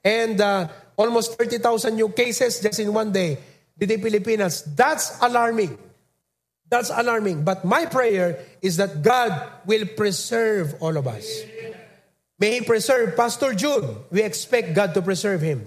and 0.07 0.39
uh, 0.39 0.71
almost 0.97 1.39
30,000 1.39 1.95
new 1.95 2.09
cases 2.11 2.61
just 2.61 2.79
in 2.81 2.93
one 2.93 3.13
day 3.13 3.39
di 3.75 3.87
the 3.87 3.99
Pilipinas. 3.99 4.63
That's 4.75 5.19
alarming. 5.21 5.75
That's 6.71 6.91
alarming. 6.91 7.45
But 7.45 7.65
my 7.67 7.87
prayer 7.87 8.39
is 8.63 8.79
that 8.79 9.03
God 9.03 9.35
will 9.67 9.87
preserve 9.99 10.75
all 10.81 10.97
of 10.97 11.07
us. 11.07 11.27
May 12.39 12.59
He 12.59 12.61
preserve 12.67 13.15
Pastor 13.15 13.55
June. 13.55 14.07
We 14.11 14.23
expect 14.23 14.75
God 14.75 14.95
to 14.95 15.03
preserve 15.03 15.43
him. 15.43 15.67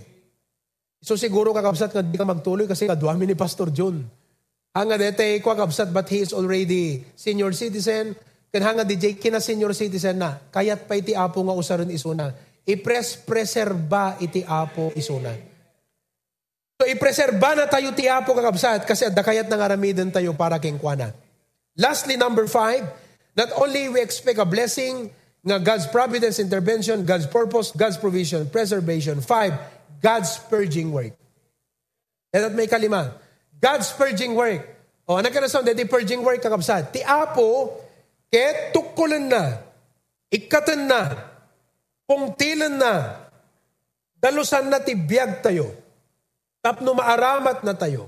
So 1.00 1.16
siguro 1.16 1.54
kakabsat 1.56 1.94
nga 1.94 2.04
di 2.04 2.18
ka 2.18 2.26
magtuloy 2.26 2.68
kasi 2.68 2.90
kadwami 2.90 3.30
ni 3.30 3.38
Pastor 3.38 3.70
June. 3.72 4.04
Hanga 4.76 4.98
dete 4.98 5.40
ko 5.40 5.54
kakabsat 5.54 5.94
but 5.94 6.10
he 6.10 6.26
is 6.26 6.34
already 6.34 7.06
senior 7.16 7.54
citizen. 7.54 8.18
Kanhanga 8.48 8.88
DJ 8.88 9.20
kina 9.20 9.44
senior 9.44 9.76
citizen 9.76 10.24
na, 10.24 10.40
kayat 10.50 10.88
pa 10.88 10.96
iti 10.96 11.12
apo 11.12 11.44
nga 11.44 11.52
usaron 11.52 11.92
isuna. 11.92 12.32
I-pres 12.68 13.16
preserba 13.24 14.20
iti 14.20 14.44
apo 14.44 14.92
isuna. 14.92 15.32
So 16.78 16.84
i-preserba 16.86 17.56
na 17.56 17.66
tayo 17.66 17.96
ti 17.96 18.06
apo 18.12 18.36
kakabsat 18.36 18.84
kasi 18.84 19.08
adda 19.08 19.24
kayat 19.24 19.48
nang 19.48 19.64
aramiden 19.64 20.12
tayo 20.12 20.36
para 20.36 20.60
king 20.60 20.78
kwana. 20.78 21.16
Lastly, 21.80 22.20
number 22.20 22.46
five, 22.46 22.84
not 23.40 23.50
only 23.56 23.88
we 23.88 24.04
expect 24.04 24.38
a 24.38 24.46
blessing 24.46 25.10
nga 25.48 25.58
God's 25.64 25.88
providence, 25.88 26.44
intervention, 26.44 27.08
God's 27.08 27.26
purpose, 27.26 27.72
God's 27.72 27.96
provision, 27.96 28.52
preservation. 28.52 29.24
Five, 29.24 29.56
God's 30.04 30.36
purging 30.52 30.92
work. 30.92 31.16
At 32.36 32.52
may 32.52 32.68
kalima, 32.68 33.16
God's 33.58 33.90
purging 33.96 34.36
work. 34.36 34.62
O, 35.08 35.16
anak 35.16 35.32
ka 35.32 35.40
na 35.40 35.48
sound, 35.48 35.72
di 35.72 35.88
purging 35.88 36.20
work 36.20 36.44
kakabsat. 36.44 36.92
Ti 36.92 37.02
apo, 37.08 37.80
Ket 38.28 38.76
tukulan 38.76 39.24
na. 39.24 39.64
ikatan 40.28 40.84
na, 40.84 41.16
pungtilan 42.08 42.74
na, 42.80 43.28
dalusan 44.18 44.72
na 44.72 44.80
tibiyag 44.80 45.44
tayo, 45.44 45.70
tapno 46.64 46.96
maaramat 46.96 47.62
na 47.62 47.76
tayo. 47.76 48.08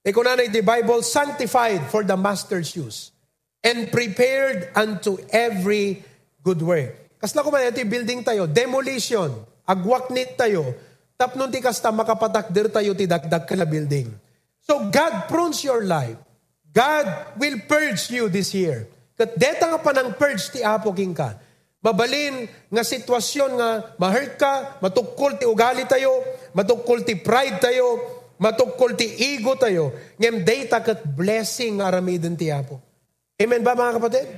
Iko 0.00 0.20
na 0.24 0.36
the 0.36 0.64
Bible, 0.64 1.04
sanctified 1.04 1.88
for 1.92 2.04
the 2.04 2.16
master's 2.16 2.72
use, 2.72 3.12
and 3.60 3.92
prepared 3.92 4.72
unto 4.72 5.20
every 5.28 6.00
good 6.40 6.60
work. 6.60 6.96
Kasla 7.20 7.44
ko 7.44 7.52
man 7.52 7.68
ito 7.68 7.84
building 7.84 8.24
tayo, 8.24 8.48
demolition, 8.48 9.28
agwaknit 9.68 10.40
tayo, 10.40 10.72
tapno 11.20 11.52
ti 11.52 11.60
kasta 11.60 11.92
makapatakder 11.92 12.72
tayo 12.72 12.96
ti 12.96 13.04
dagdag 13.04 13.44
kala 13.44 13.68
building. 13.68 14.08
So 14.64 14.88
God 14.88 15.28
prunes 15.28 15.60
your 15.60 15.84
life. 15.84 16.16
God 16.72 17.36
will 17.36 17.60
purge 17.68 18.08
you 18.08 18.32
this 18.32 18.56
year. 18.56 18.88
Kat 19.20 19.36
deta 19.36 19.68
nga 19.68 19.76
pa 19.82 19.92
ng 19.92 20.16
purge 20.16 20.48
ti 20.48 20.64
Apo 20.64 20.96
king 20.96 21.12
ka. 21.12 21.36
Mabalin 21.80 22.44
nga 22.68 22.84
sitwasyon 22.84 23.50
nga 23.56 23.70
ma-hurt 23.96 24.36
ka, 24.36 24.76
matukol 24.84 25.40
ti 25.40 25.48
ugali 25.48 25.88
tayo, 25.88 26.12
matukol 26.52 27.00
ti 27.00 27.16
pride 27.16 27.56
tayo, 27.56 27.96
matukol 28.36 28.92
ti 28.92 29.08
ego 29.32 29.56
tayo. 29.56 29.96
Ngem 30.20 30.44
data 30.44 30.84
kat 30.84 31.00
blessing 31.08 31.80
nga 31.80 31.88
aramidin 31.88 32.36
ti 32.36 32.52
Apo. 32.52 32.76
Amen 33.40 33.64
ba 33.64 33.72
mga 33.72 33.96
kapatid? 33.96 34.28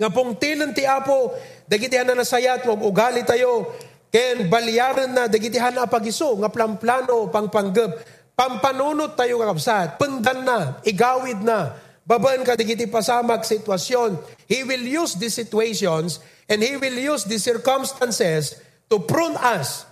Nga 0.00 0.08
pong 0.08 0.40
tilan 0.40 0.72
ti 0.72 0.88
Apo, 0.88 1.36
dagitihan 1.68 2.08
na 2.08 2.24
nasayat, 2.24 2.64
wag 2.64 2.80
ugali 2.80 3.20
tayo, 3.28 3.76
ken 4.08 4.48
balyaran 4.48 5.12
na, 5.12 5.28
dagitihan 5.28 5.76
na 5.76 5.84
pagiso, 5.84 6.32
nga 6.40 6.48
plamplano, 6.48 7.28
pangpanggap, 7.28 8.00
pampanunot 8.32 9.12
tayo 9.20 9.36
kakabsat, 9.36 10.00
pendan 10.00 10.48
na, 10.48 10.80
igawid 10.80 11.44
na, 11.44 11.76
babaan 12.04 12.44
ka 12.44 12.56
digiti 12.56 12.88
pasamak 12.88 13.44
sitwasyon. 13.44 14.20
He 14.48 14.62
will 14.64 14.84
use 14.84 15.16
these 15.16 15.34
situations 15.34 16.20
and 16.48 16.60
He 16.60 16.76
will 16.76 16.96
use 16.96 17.24
these 17.24 17.44
circumstances 17.44 18.60
to 18.92 19.00
prune 19.00 19.36
us 19.40 19.88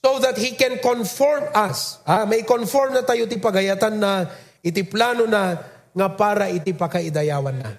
so 0.00 0.18
that 0.20 0.40
He 0.40 0.56
can 0.56 0.80
conform 0.80 1.44
us. 1.52 2.00
Ah, 2.08 2.24
may 2.24 2.42
conform 2.42 2.96
na 2.96 3.04
tayo 3.04 3.28
ti 3.28 3.36
pagayatan 3.36 4.00
na, 4.00 4.28
iti 4.64 4.82
plano 4.84 5.28
na, 5.28 5.60
nga 5.92 6.08
para 6.16 6.48
iti 6.48 6.72
pakaidayawan 6.72 7.56
na. 7.60 7.70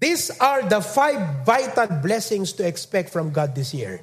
These 0.00 0.32
are 0.40 0.64
the 0.64 0.80
five 0.80 1.44
vital 1.44 2.00
blessings 2.00 2.56
to 2.56 2.64
expect 2.64 3.12
from 3.12 3.32
God 3.36 3.52
this 3.52 3.76
year. 3.76 4.00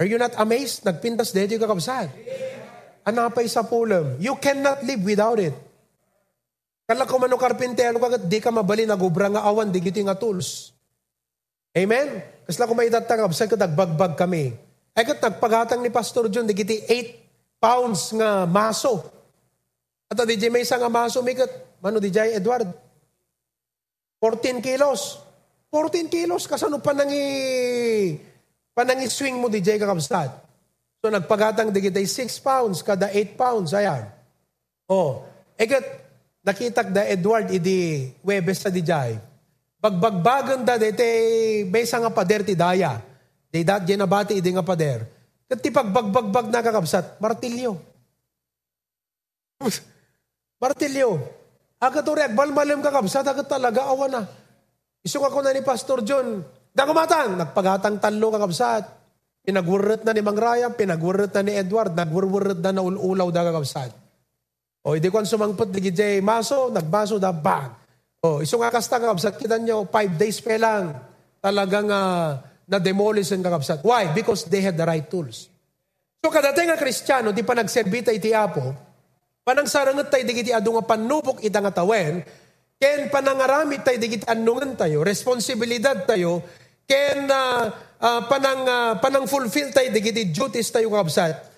Are 0.00 0.08
you 0.08 0.16
not 0.16 0.36
amazed? 0.36 0.84
Nagpintas 0.84 1.32
dito 1.32 1.56
yung 1.56 1.64
kakabsat. 1.64 2.08
Anapay 3.04 3.48
sa 3.48 3.64
pulam. 3.64 4.16
You 4.20 4.36
cannot 4.36 4.84
live 4.84 5.00
without 5.04 5.40
it. 5.40 5.56
Kala 6.86 7.02
ko 7.02 7.18
mano 7.18 7.34
karpintero 7.34 7.98
kagat 7.98 8.30
di 8.30 8.38
ka 8.38 8.54
mabali 8.54 8.86
nagubra 8.86 9.26
nga 9.26 9.42
awan 9.42 9.74
di 9.74 9.82
nga 9.82 10.14
tools. 10.14 10.70
Amen? 11.74 12.22
Kasla 12.46 12.70
ko 12.70 12.78
may 12.78 12.86
itatangab 12.86 13.34
sa 13.34 13.50
kadagbagbag 13.50 14.14
kami. 14.14 14.54
Ay 14.94 15.02
kat 15.02 15.18
nagpagatang 15.18 15.82
ni 15.82 15.90
Pastor 15.90 16.30
John 16.30 16.46
di 16.46 16.54
giti 16.54 16.78
8 16.86 17.58
pounds 17.58 18.14
nga 18.14 18.46
maso. 18.46 19.02
At 20.06 20.22
di 20.22 20.38
may 20.46 20.62
isa 20.62 20.78
nga 20.78 20.86
maso 20.86 21.18
mikat. 21.26 21.82
Mano 21.82 21.98
di 21.98 22.08
jay 22.14 22.38
Edward? 22.38 22.70
14 24.22 24.62
kilos. 24.62 25.20
14 25.74 26.06
kilos 26.06 26.46
kasano 26.46 26.78
panangi 26.78 27.26
panangi 28.70 29.10
swing 29.10 29.42
mo 29.42 29.50
di 29.50 29.58
jay 29.58 29.76
kakabsat. 29.76 30.30
So 31.02 31.10
nagpagatang 31.10 31.74
di 31.74 31.82
giti 31.82 32.06
6 32.06 32.46
pounds 32.46 32.78
kada 32.86 33.10
8 33.10 33.34
pounds 33.34 33.74
ayan. 33.74 34.06
Oh, 34.86 35.26
ekat 35.58 36.05
nakitak 36.46 36.94
da 36.94 37.02
Edward 37.02 37.50
idi 37.50 38.14
Webes 38.22 38.62
sa 38.62 38.70
dijay. 38.70 39.18
Bagbagbagan 39.82 40.62
da 40.62 40.78
dete 40.78 41.10
besa 41.66 41.98
nga 41.98 42.14
pader 42.14 42.46
ti 42.46 42.54
daya. 42.54 43.02
Di 43.50 43.66
dat 43.66 43.82
nabati 43.82 44.38
idi 44.38 44.54
nga 44.54 44.62
pader. 44.62 45.02
Kat 45.46 45.58
ti 45.62 45.70
pagbagbagbag 45.70 46.50
na 46.50 46.62
kakabsat, 46.62 47.18
martilyo. 47.22 47.78
martilyo. 50.62 51.10
Aga 51.78 52.02
to 52.02 52.18
reak, 52.18 52.34
balmalim 52.34 52.82
kakabsat, 52.82 53.30
aga 53.30 53.46
talaga 53.46 53.86
awan 53.86 54.10
na. 54.10 54.22
Isok 55.06 55.30
ako 55.30 55.38
na 55.46 55.54
ni 55.54 55.62
Pastor 55.62 56.02
John, 56.02 56.42
Dagumatang, 56.76 57.40
nagpagatang 57.40 57.96
talo 57.96 58.28
kakabsat. 58.28 58.84
Pinagwurret 59.46 60.04
na 60.04 60.12
ni 60.12 60.20
Mang 60.20 60.36
Ryan, 60.36 60.76
pinagwurret 60.76 61.32
na 61.32 61.40
ni 61.40 61.56
Edward, 61.56 61.96
nagwurwurret 61.96 62.60
na 62.60 62.76
na 62.76 62.82
ululaw 62.84 63.32
da 63.32 63.48
kakabsat. 63.48 64.05
O, 64.86 64.94
hindi 64.94 65.10
ko 65.10 65.18
sumangpot, 65.18 65.66
di 65.66 65.90
gijay 65.90 66.22
maso, 66.22 66.70
nagbaso 66.70 67.18
da 67.18 67.34
bag. 67.34 67.74
O, 68.22 68.38
iso 68.38 68.54
nga 68.62 68.70
kasta 68.70 69.02
kakabsat, 69.02 69.34
kita 69.34 69.58
nyo, 69.58 69.82
five 69.90 70.14
days 70.14 70.38
pa 70.38 70.54
lang, 70.54 70.94
talagang 71.42 71.90
uh, 71.90 72.38
na-demolish 72.70 73.34
ang 73.34 73.42
kakabsat. 73.42 73.82
Why? 73.82 74.14
Because 74.14 74.46
they 74.46 74.62
had 74.62 74.78
the 74.78 74.86
right 74.86 75.10
tools. 75.10 75.50
So, 76.22 76.30
kadating 76.30 76.70
nga 76.70 76.78
kristyano, 76.78 77.34
di 77.34 77.42
pa 77.42 77.58
nagserbita 77.58 78.14
iti 78.14 78.30
apo, 78.30 78.62
panang 79.42 79.66
sarangat 79.66 80.06
tayo, 80.06 80.22
di 80.22 80.34
giti 80.38 80.54
adu 80.54 80.78
nga 80.78 80.86
panupok 80.86 81.42
ita 81.42 81.58
nga 81.58 81.82
tawen, 81.82 82.22
ken 82.78 83.10
panangaramit 83.10 83.82
tayo, 83.82 83.98
di 83.98 84.06
giti 84.06 84.26
anungan 84.30 84.78
tayo, 84.78 85.02
responsibilidad 85.02 85.98
tayo, 86.06 86.46
ken 86.86 87.26
uh, 87.26 87.74
uh, 87.98 88.20
panang, 88.30 88.62
uh, 88.62 88.92
panang 89.02 89.26
fulfill 89.26 89.74
tayo, 89.74 89.90
di 89.90 89.98
giti 89.98 90.30
duties 90.30 90.70
tayo 90.70 90.94
kakabsat, 90.94 91.55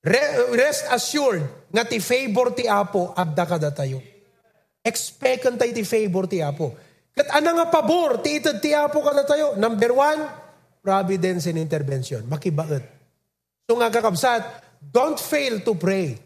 Rest 0.00 0.88
assured 0.88 1.68
nga 1.68 1.84
ti 1.84 2.00
favor 2.00 2.56
ti 2.56 2.64
Apo 2.64 3.12
abda 3.12 3.44
kada 3.44 3.68
tayo. 3.68 4.00
Expectant 4.80 5.60
tayo 5.60 5.72
ti 5.76 5.84
favor 5.84 6.24
ti 6.24 6.40
Apo. 6.40 6.72
Kat 7.12 7.28
ana 7.36 7.52
nga 7.52 7.66
pabor 7.68 8.24
ti 8.24 8.40
itad 8.40 8.64
ti 8.64 8.72
Apo 8.72 9.04
kada 9.04 9.28
tayo. 9.28 9.60
Number 9.60 9.92
one, 9.92 10.20
providence 10.80 11.52
and 11.52 11.60
intervention. 11.60 12.24
Makibaet. 12.24 12.84
So 13.68 13.76
nga 13.76 13.92
kakabsat, 13.92 14.42
don't 14.80 15.20
fail 15.20 15.60
to 15.60 15.76
pray. 15.76 16.16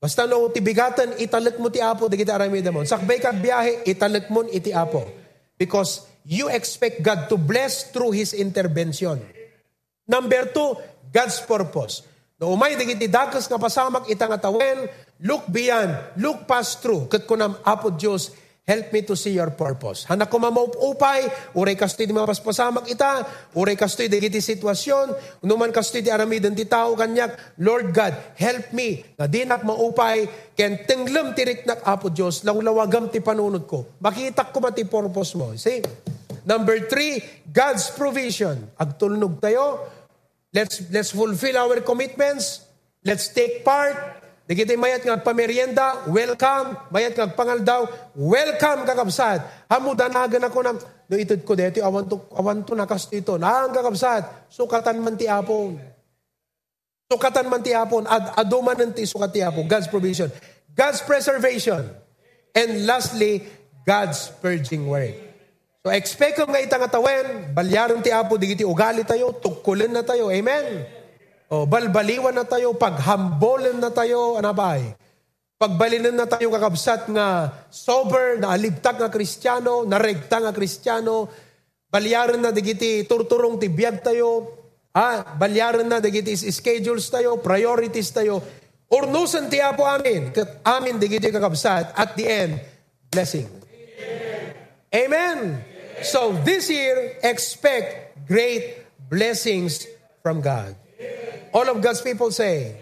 Basta 0.00 0.24
no 0.24 0.48
ti 0.48 0.64
bigatan, 0.64 1.20
italek 1.20 1.60
mo 1.60 1.68
ti 1.68 1.84
Apo, 1.84 2.08
di 2.08 2.16
kita 2.16 2.34
arami 2.34 2.64
damon. 2.64 2.88
Sakbay 2.88 3.20
kag 3.20 3.38
biyahe, 3.38 3.84
italek 3.86 4.32
mo 4.32 4.42
iti 4.48 4.72
Apo. 4.72 5.04
Because 5.60 6.08
you 6.24 6.48
expect 6.48 7.04
God 7.04 7.28
to 7.28 7.36
bless 7.36 7.92
through 7.92 8.16
His 8.16 8.32
intervention. 8.32 9.20
Number 10.08 10.48
two, 10.50 10.74
God's 11.12 11.38
purpose. 11.44 12.08
No 12.42 12.58
umay 12.58 12.74
digiti 12.74 13.06
dakas 13.06 13.46
nga 13.46 13.54
pasamak 13.54 14.10
itang 14.10 14.34
atawen, 14.34 14.90
look 15.22 15.46
beyond, 15.46 15.94
look 16.18 16.42
past 16.42 16.82
through. 16.82 17.06
Kat 17.06 17.22
ko 17.22 17.38
nam 17.38 17.54
apo 17.62 17.94
Diyos, 17.94 18.34
help 18.66 18.90
me 18.90 19.06
to 19.06 19.14
see 19.14 19.38
your 19.38 19.54
purpose. 19.54 20.10
Hanak 20.10 20.26
ko 20.26 20.42
mamaupay, 20.42 21.54
uray 21.54 21.78
kastoy 21.78 22.02
di 22.02 22.10
mapaspasamak 22.10 22.90
ita, 22.90 23.22
uray 23.54 23.78
kastoy 23.78 24.10
di 24.10 24.18
giti 24.18 24.42
sitwasyon, 24.42 25.38
unuman 25.46 25.70
kastoy 25.70 26.02
di 26.02 26.10
aramidin 26.10 26.58
ti 26.58 26.66
tao 26.66 26.98
kanyak, 26.98 27.62
Lord 27.62 27.94
God, 27.94 28.34
help 28.34 28.74
me, 28.74 29.06
na 29.14 29.30
di 29.30 29.46
nak 29.46 29.62
maupay, 29.62 30.26
ken 30.58 30.82
tenglem 30.82 31.38
tirik 31.38 31.62
nak 31.62 31.86
apo 31.86 32.10
Diyos, 32.10 32.42
lawlawagam 32.42 33.06
ti 33.06 33.22
panunod 33.22 33.70
ko. 33.70 34.02
Makita 34.02 34.50
ko 34.50 34.58
mati 34.58 34.82
purpose 34.82 35.38
mo. 35.38 35.54
See? 35.54 35.78
Number 36.42 36.90
three, 36.90 37.22
God's 37.46 37.94
provision. 37.94 38.74
Agtulnog 38.74 39.38
tayo, 39.38 39.86
Let's, 40.52 40.84
let's 40.92 41.16
fulfill 41.16 41.56
our 41.56 41.80
commitments. 41.80 42.68
Let's 43.00 43.32
take 43.32 43.64
part. 43.64 44.20
Di 44.44 44.52
kita 44.52 44.76
mayat 44.76 45.00
nga 45.00 45.16
pamerienda, 45.16 46.04
welcome. 46.12 46.76
Mayat 46.92 47.16
nga 47.16 47.32
pangaldaw, 47.32 47.88
welcome 48.12 48.84
kakabsat. 48.84 49.40
Hamudanagan 49.72 50.44
ako 50.44 50.58
na, 50.60 50.76
no 50.76 51.14
itod 51.16 51.40
ko 51.40 51.56
dito, 51.56 51.80
awan 51.80 52.04
to, 52.04 52.20
awan 52.36 52.60
to 52.60 52.76
nakas 52.76 53.08
dito. 53.08 53.40
Nang 53.40 53.72
kakabsat, 53.72 54.52
sukatan 54.52 55.00
man 55.00 55.16
ti 55.16 55.24
apon. 55.24 55.80
Sukatan 57.08 57.48
man 57.48 57.64
ti 57.64 57.72
apon, 57.72 58.04
ad, 58.04 58.36
aduman 58.44 58.76
ng 58.76 58.92
ti 58.92 59.08
sukat 59.08 59.32
ti 59.32 59.40
apon. 59.40 59.64
God's 59.64 59.88
provision. 59.88 60.28
God's 60.76 61.00
preservation. 61.00 61.88
And 62.52 62.84
lastly, 62.84 63.48
God's 63.88 64.28
purging 64.44 64.84
work. 64.84 65.31
So 65.82 65.90
expect 65.90 66.38
ko 66.38 66.46
nga 66.46 66.62
itang 66.62 66.86
atawen, 66.86 67.50
balyaron 67.50 68.06
ti 68.06 68.14
apo, 68.14 68.38
digiti 68.38 68.62
ugali 68.62 69.02
tayo, 69.02 69.34
tukulin 69.34 69.90
na 69.90 70.06
tayo. 70.06 70.30
Amen? 70.30 70.86
O 71.50 71.66
balbaliwan 71.66 72.30
na 72.30 72.46
tayo, 72.46 72.78
paghambolan 72.78 73.82
na 73.82 73.90
tayo, 73.90 74.38
anabay. 74.38 74.94
Pagbalinan 75.58 76.14
na 76.14 76.30
tayo 76.30 76.54
kakabsat 76.54 77.10
nga 77.10 77.50
sober, 77.66 78.38
na 78.38 78.54
alibtag 78.54 78.94
nga 78.94 79.10
kristyano, 79.10 79.82
naregta 79.82 80.38
nga 80.38 80.54
kristyano, 80.54 81.26
balyaran 81.90 82.38
na 82.38 82.54
digiti 82.54 83.02
turturong 83.02 83.58
ti 83.58 83.66
biyag 83.66 84.06
tayo, 84.06 84.54
ah, 84.94 85.34
balyaran 85.34 85.90
na 85.90 85.98
digiti 85.98 86.38
schedules 86.38 87.10
tayo, 87.10 87.42
priorities 87.42 88.14
tayo, 88.14 88.38
urnusan 88.86 89.50
ti 89.50 89.58
apo 89.58 89.82
amin, 89.82 90.30
kat 90.30 90.62
amin 90.62 90.94
digiti 90.94 91.26
kakabsat, 91.26 91.90
at 91.98 92.14
the 92.14 92.22
end, 92.30 92.54
blessing. 93.10 93.50
Amen. 94.94 95.71
So 96.00 96.32
this 96.40 96.72
year, 96.72 97.20
expect 97.20 98.16
great 98.24 98.80
blessings 99.12 99.84
from 100.24 100.40
God. 100.40 100.72
All 101.52 101.68
of 101.68 101.84
God's 101.84 102.00
people 102.00 102.32
say, 102.32 102.80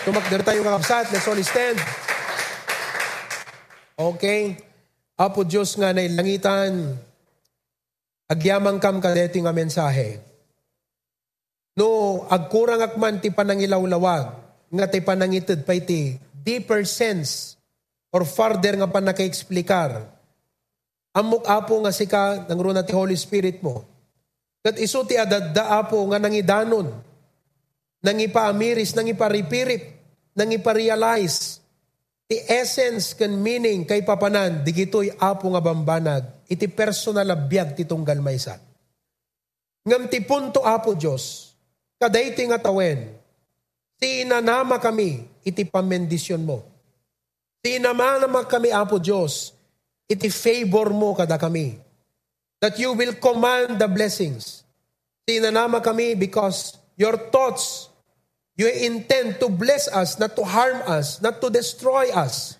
Tumakder 0.00 0.40
tayo 0.40 0.64
kakapsat. 0.64 1.12
Let's 1.12 1.28
all 1.28 1.36
stand. 1.44 1.76
Okay. 4.00 4.56
Apo 5.20 5.44
Diyos 5.44 5.76
nga 5.76 5.92
na 5.92 6.00
ilangitan, 6.00 6.96
agyamang 8.24 8.80
kam 8.80 9.04
kadeti 9.04 9.44
nga 9.44 9.52
mensahe. 9.52 10.24
No, 11.76 12.24
agkurang 12.32 12.80
akman 12.80 13.20
ti 13.20 13.28
panangilawlawag, 13.28 14.24
nga 14.72 14.86
ti 14.88 15.04
panangitid 15.04 15.68
pa 15.68 15.76
iti 15.76 16.16
deeper 16.32 16.88
sense 16.88 17.60
or 18.08 18.24
further 18.24 18.80
nga 18.80 18.88
pa 18.88 19.04
naka-explikar. 19.04 20.08
Amok 21.10 21.42
apo 21.50 21.74
nga 21.82 21.90
sika 21.90 22.46
ng 22.46 22.60
runa 22.60 22.86
ti 22.86 22.94
Holy 22.94 23.18
Spirit 23.18 23.58
mo. 23.66 23.82
Kat 24.62 24.78
iso 24.78 25.02
ti 25.02 25.18
adadda 25.18 25.74
apo 25.82 25.98
nga 26.12 26.22
nangidanon, 26.22 26.86
nangipaamiris, 28.04 28.94
nangiparipirit, 28.94 29.82
nangiparealize, 30.38 31.58
ti 32.30 32.38
essence 32.46 33.18
kan 33.18 33.32
meaning 33.34 33.82
kay 33.82 34.06
papanan, 34.06 34.62
digitoy 34.62 35.10
apo 35.18 35.50
nga 35.50 35.58
bambanag, 35.58 36.46
iti 36.46 36.70
personal 36.70 37.26
abiyag 37.26 37.74
ti 37.74 37.82
tunggal 37.82 38.22
maysa. 38.22 38.60
Ngam 39.82 40.06
ti 40.06 40.22
punto 40.22 40.62
apo 40.62 40.94
Diyos, 40.94 41.56
kaday 41.98 42.38
ti 42.38 42.46
nga 42.46 42.62
tawen, 42.62 43.16
ti 43.98 44.22
kami, 44.78 45.42
iti 45.42 45.62
pamendisyon 45.66 46.46
mo. 46.46 46.62
Ti 47.58 47.82
kami 48.46 48.70
apo 48.70 49.02
Diyos, 49.02 49.56
iti 50.10 50.26
favor 50.26 50.90
mo 50.90 51.14
kada 51.14 51.38
kami. 51.38 51.78
That 52.58 52.74
you 52.82 52.92
will 52.98 53.14
command 53.22 53.78
the 53.78 53.86
blessings. 53.86 54.66
Ti 55.22 55.38
inanama 55.38 55.78
kami 55.78 56.18
because 56.18 56.74
your 56.98 57.14
thoughts, 57.30 57.88
you 58.58 58.66
intend 58.66 59.38
to 59.38 59.48
bless 59.48 59.86
us, 59.88 60.18
not 60.18 60.34
to 60.34 60.42
harm 60.42 60.82
us, 60.90 61.22
not 61.22 61.38
to 61.38 61.48
destroy 61.48 62.10
us, 62.10 62.58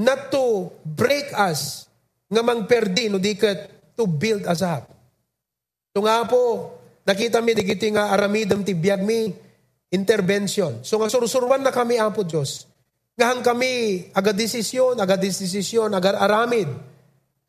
not 0.00 0.32
to 0.32 0.72
break 0.82 1.30
us, 1.36 1.86
nga 2.26 2.42
mangperdi 2.42 3.12
no 3.12 3.20
diket 3.22 3.92
to 3.94 4.08
build 4.08 4.48
us 4.48 4.64
up. 4.64 4.90
So 5.94 6.02
nga 6.02 6.26
po, 6.26 6.74
nakita 7.06 7.38
mi 7.38 7.54
digiti 7.54 7.92
nga 7.94 8.10
aramidam 8.10 8.66
ti 8.66 8.74
biag 8.74 9.02
mi 9.04 9.30
intervention. 9.94 10.82
So 10.84 10.98
nga 10.98 11.08
surusuruan 11.08 11.62
na 11.62 11.70
kami 11.70 11.96
apo 12.02 12.26
Diyos. 12.26 12.66
Ngahan 13.18 13.42
kami 13.42 14.06
aga 14.14 14.30
desisyon, 14.30 14.94
aga 14.94 15.18
desisyon, 15.18 15.90
aga 15.90 16.22
aramid. 16.22 16.70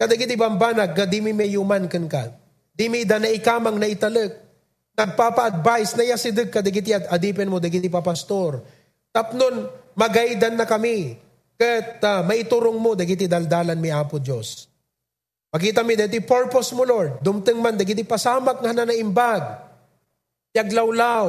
Kadagiti 0.02 0.34
bambanag, 0.34 0.98
gadi 0.98 1.22
mi 1.22 1.30
may 1.30 1.54
human 1.54 1.86
kan 1.86 2.10
ka. 2.10 2.34
Di 2.74 2.90
mi 2.90 3.06
da 3.06 3.22
na 3.22 3.30
ikamang 3.30 3.78
na 3.78 3.86
italag. 3.86 4.34
Nagpapa-advise 4.98 5.94
na 5.96 6.04
yasidag 6.10 6.50
kadagiti 6.50 6.90
at 6.92 7.06
adipin 7.14 7.48
mo, 7.48 7.62
dagiti 7.62 7.86
papastor. 7.86 8.66
Tapnon, 9.14 9.70
magaidan 9.94 10.58
na 10.58 10.66
kami. 10.66 11.14
Kat 11.60 12.02
uh, 12.02 12.26
maiturong 12.26 12.80
mo, 12.82 12.98
dagiti 12.98 13.30
daldalan 13.30 13.78
mi 13.78 13.94
apo 13.94 14.18
Diyos. 14.18 14.66
Makita 15.54 15.86
mi 15.86 15.94
dati 15.94 16.18
purpose 16.20 16.74
mo, 16.74 16.82
Lord. 16.82 17.22
Dumteng 17.22 17.62
man, 17.62 17.78
dagiti 17.78 18.02
pasamak 18.02 18.60
nga 18.60 18.74
na 18.74 18.90
naimbag. 18.90 19.44
Yaglawlaw. 20.56 21.28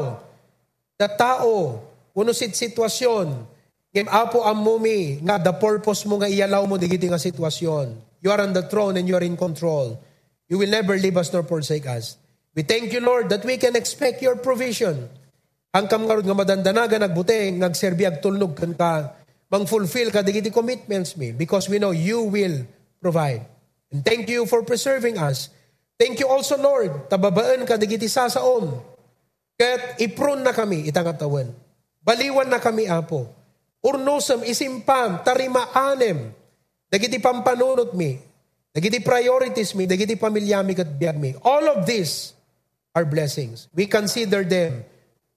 Na 0.96 1.08
tao, 1.12 1.82
uno 2.16 2.30
sit 2.32 2.56
sitwasyon. 2.56 3.59
Ngem 3.90 4.06
apo 4.06 4.46
amumi 4.46 5.18
nga 5.18 5.42
the 5.42 5.50
purpose 5.50 6.06
mo 6.06 6.22
nga 6.22 6.30
iyalaw 6.30 6.62
mo 6.62 6.78
digiti 6.78 7.10
nga 7.10 7.18
sitwasyon. 7.18 7.98
You 8.22 8.30
are 8.30 8.38
on 8.38 8.54
the 8.54 8.62
throne 8.70 8.94
and 8.94 9.10
you 9.10 9.18
are 9.18 9.26
in 9.26 9.34
control. 9.34 9.98
You 10.46 10.62
will 10.62 10.70
never 10.70 10.94
leave 10.94 11.18
us 11.18 11.34
nor 11.34 11.42
forsake 11.42 11.90
us. 11.90 12.14
We 12.54 12.62
thank 12.62 12.94
you, 12.94 13.02
Lord, 13.02 13.34
that 13.34 13.42
we 13.42 13.58
can 13.58 13.74
expect 13.74 14.22
your 14.22 14.38
provision. 14.38 15.10
Hangkam 15.74 16.06
nga 16.06 16.22
nga 16.22 16.36
madandanaga 16.38 17.02
nagbuteng, 17.02 17.58
nagserbi 17.58 18.06
ag 18.06 18.22
tulnog 18.22 18.54
kan 18.54 18.78
ka, 18.78 19.14
mang-fulfill 19.50 20.14
ka 20.14 20.22
digiti 20.22 20.54
commitments 20.54 21.18
mi 21.18 21.34
because 21.34 21.66
we 21.66 21.82
know 21.82 21.90
you 21.90 22.26
will 22.30 22.62
provide. 23.02 23.42
And 23.90 24.06
thank 24.06 24.30
you 24.30 24.46
for 24.46 24.62
preserving 24.62 25.18
us. 25.18 25.50
Thank 25.98 26.22
you 26.22 26.30
also, 26.30 26.54
Lord, 26.54 27.10
tababaan 27.10 27.66
ka 27.66 27.74
digiti 27.74 28.06
sasaom. 28.06 28.70
Kat 29.58 29.98
ipron 29.98 30.46
na 30.46 30.54
kami 30.54 30.86
itangatawan. 30.86 31.50
Baliwan 32.06 32.46
na 32.46 32.62
kami, 32.62 32.86
Apo. 32.86 33.39
Urnusam, 33.80 34.44
isimpam, 34.44 35.24
tarima 35.24 35.72
anem. 35.72 36.32
Dagiti 36.90 37.16
pampanunot 37.22 37.96
mi. 37.96 38.18
Dagiti 38.74 39.00
priorities 39.00 39.74
mi. 39.74 39.88
Dagiti 39.88 40.16
pamilyami 40.16 40.76
kat 40.76 40.90
biyag 41.00 41.16
mi. 41.16 41.32
All 41.42 41.64
of 41.68 41.86
these 41.88 42.34
are 42.94 43.04
blessings. 43.08 43.68
We 43.72 43.86
consider 43.86 44.44
them 44.44 44.84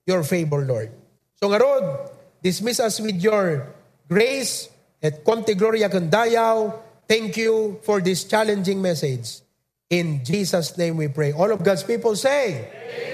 your 0.05 0.23
favor, 0.27 0.65
Lord. 0.65 0.91
So 1.39 1.47
nga 1.47 1.59
rod, 1.61 2.11
dismiss 2.43 2.79
us 2.83 2.99
with 2.99 3.21
your 3.23 3.67
grace 4.09 4.67
at 5.03 5.23
Conte 5.23 5.53
Gloria 5.55 5.87
Kandayaw, 5.87 6.83
Thank 7.07 7.37
you 7.37 7.79
for 7.83 7.99
this 7.99 8.23
challenging 8.23 8.81
message. 8.81 9.41
In 9.89 10.23
Jesus' 10.23 10.77
name 10.77 10.97
we 10.97 11.09
pray. 11.09 11.33
All 11.33 11.51
of 11.51 11.63
God's 11.63 11.83
people 11.83 12.15
say, 12.15 12.71
Amen. 12.71 13.12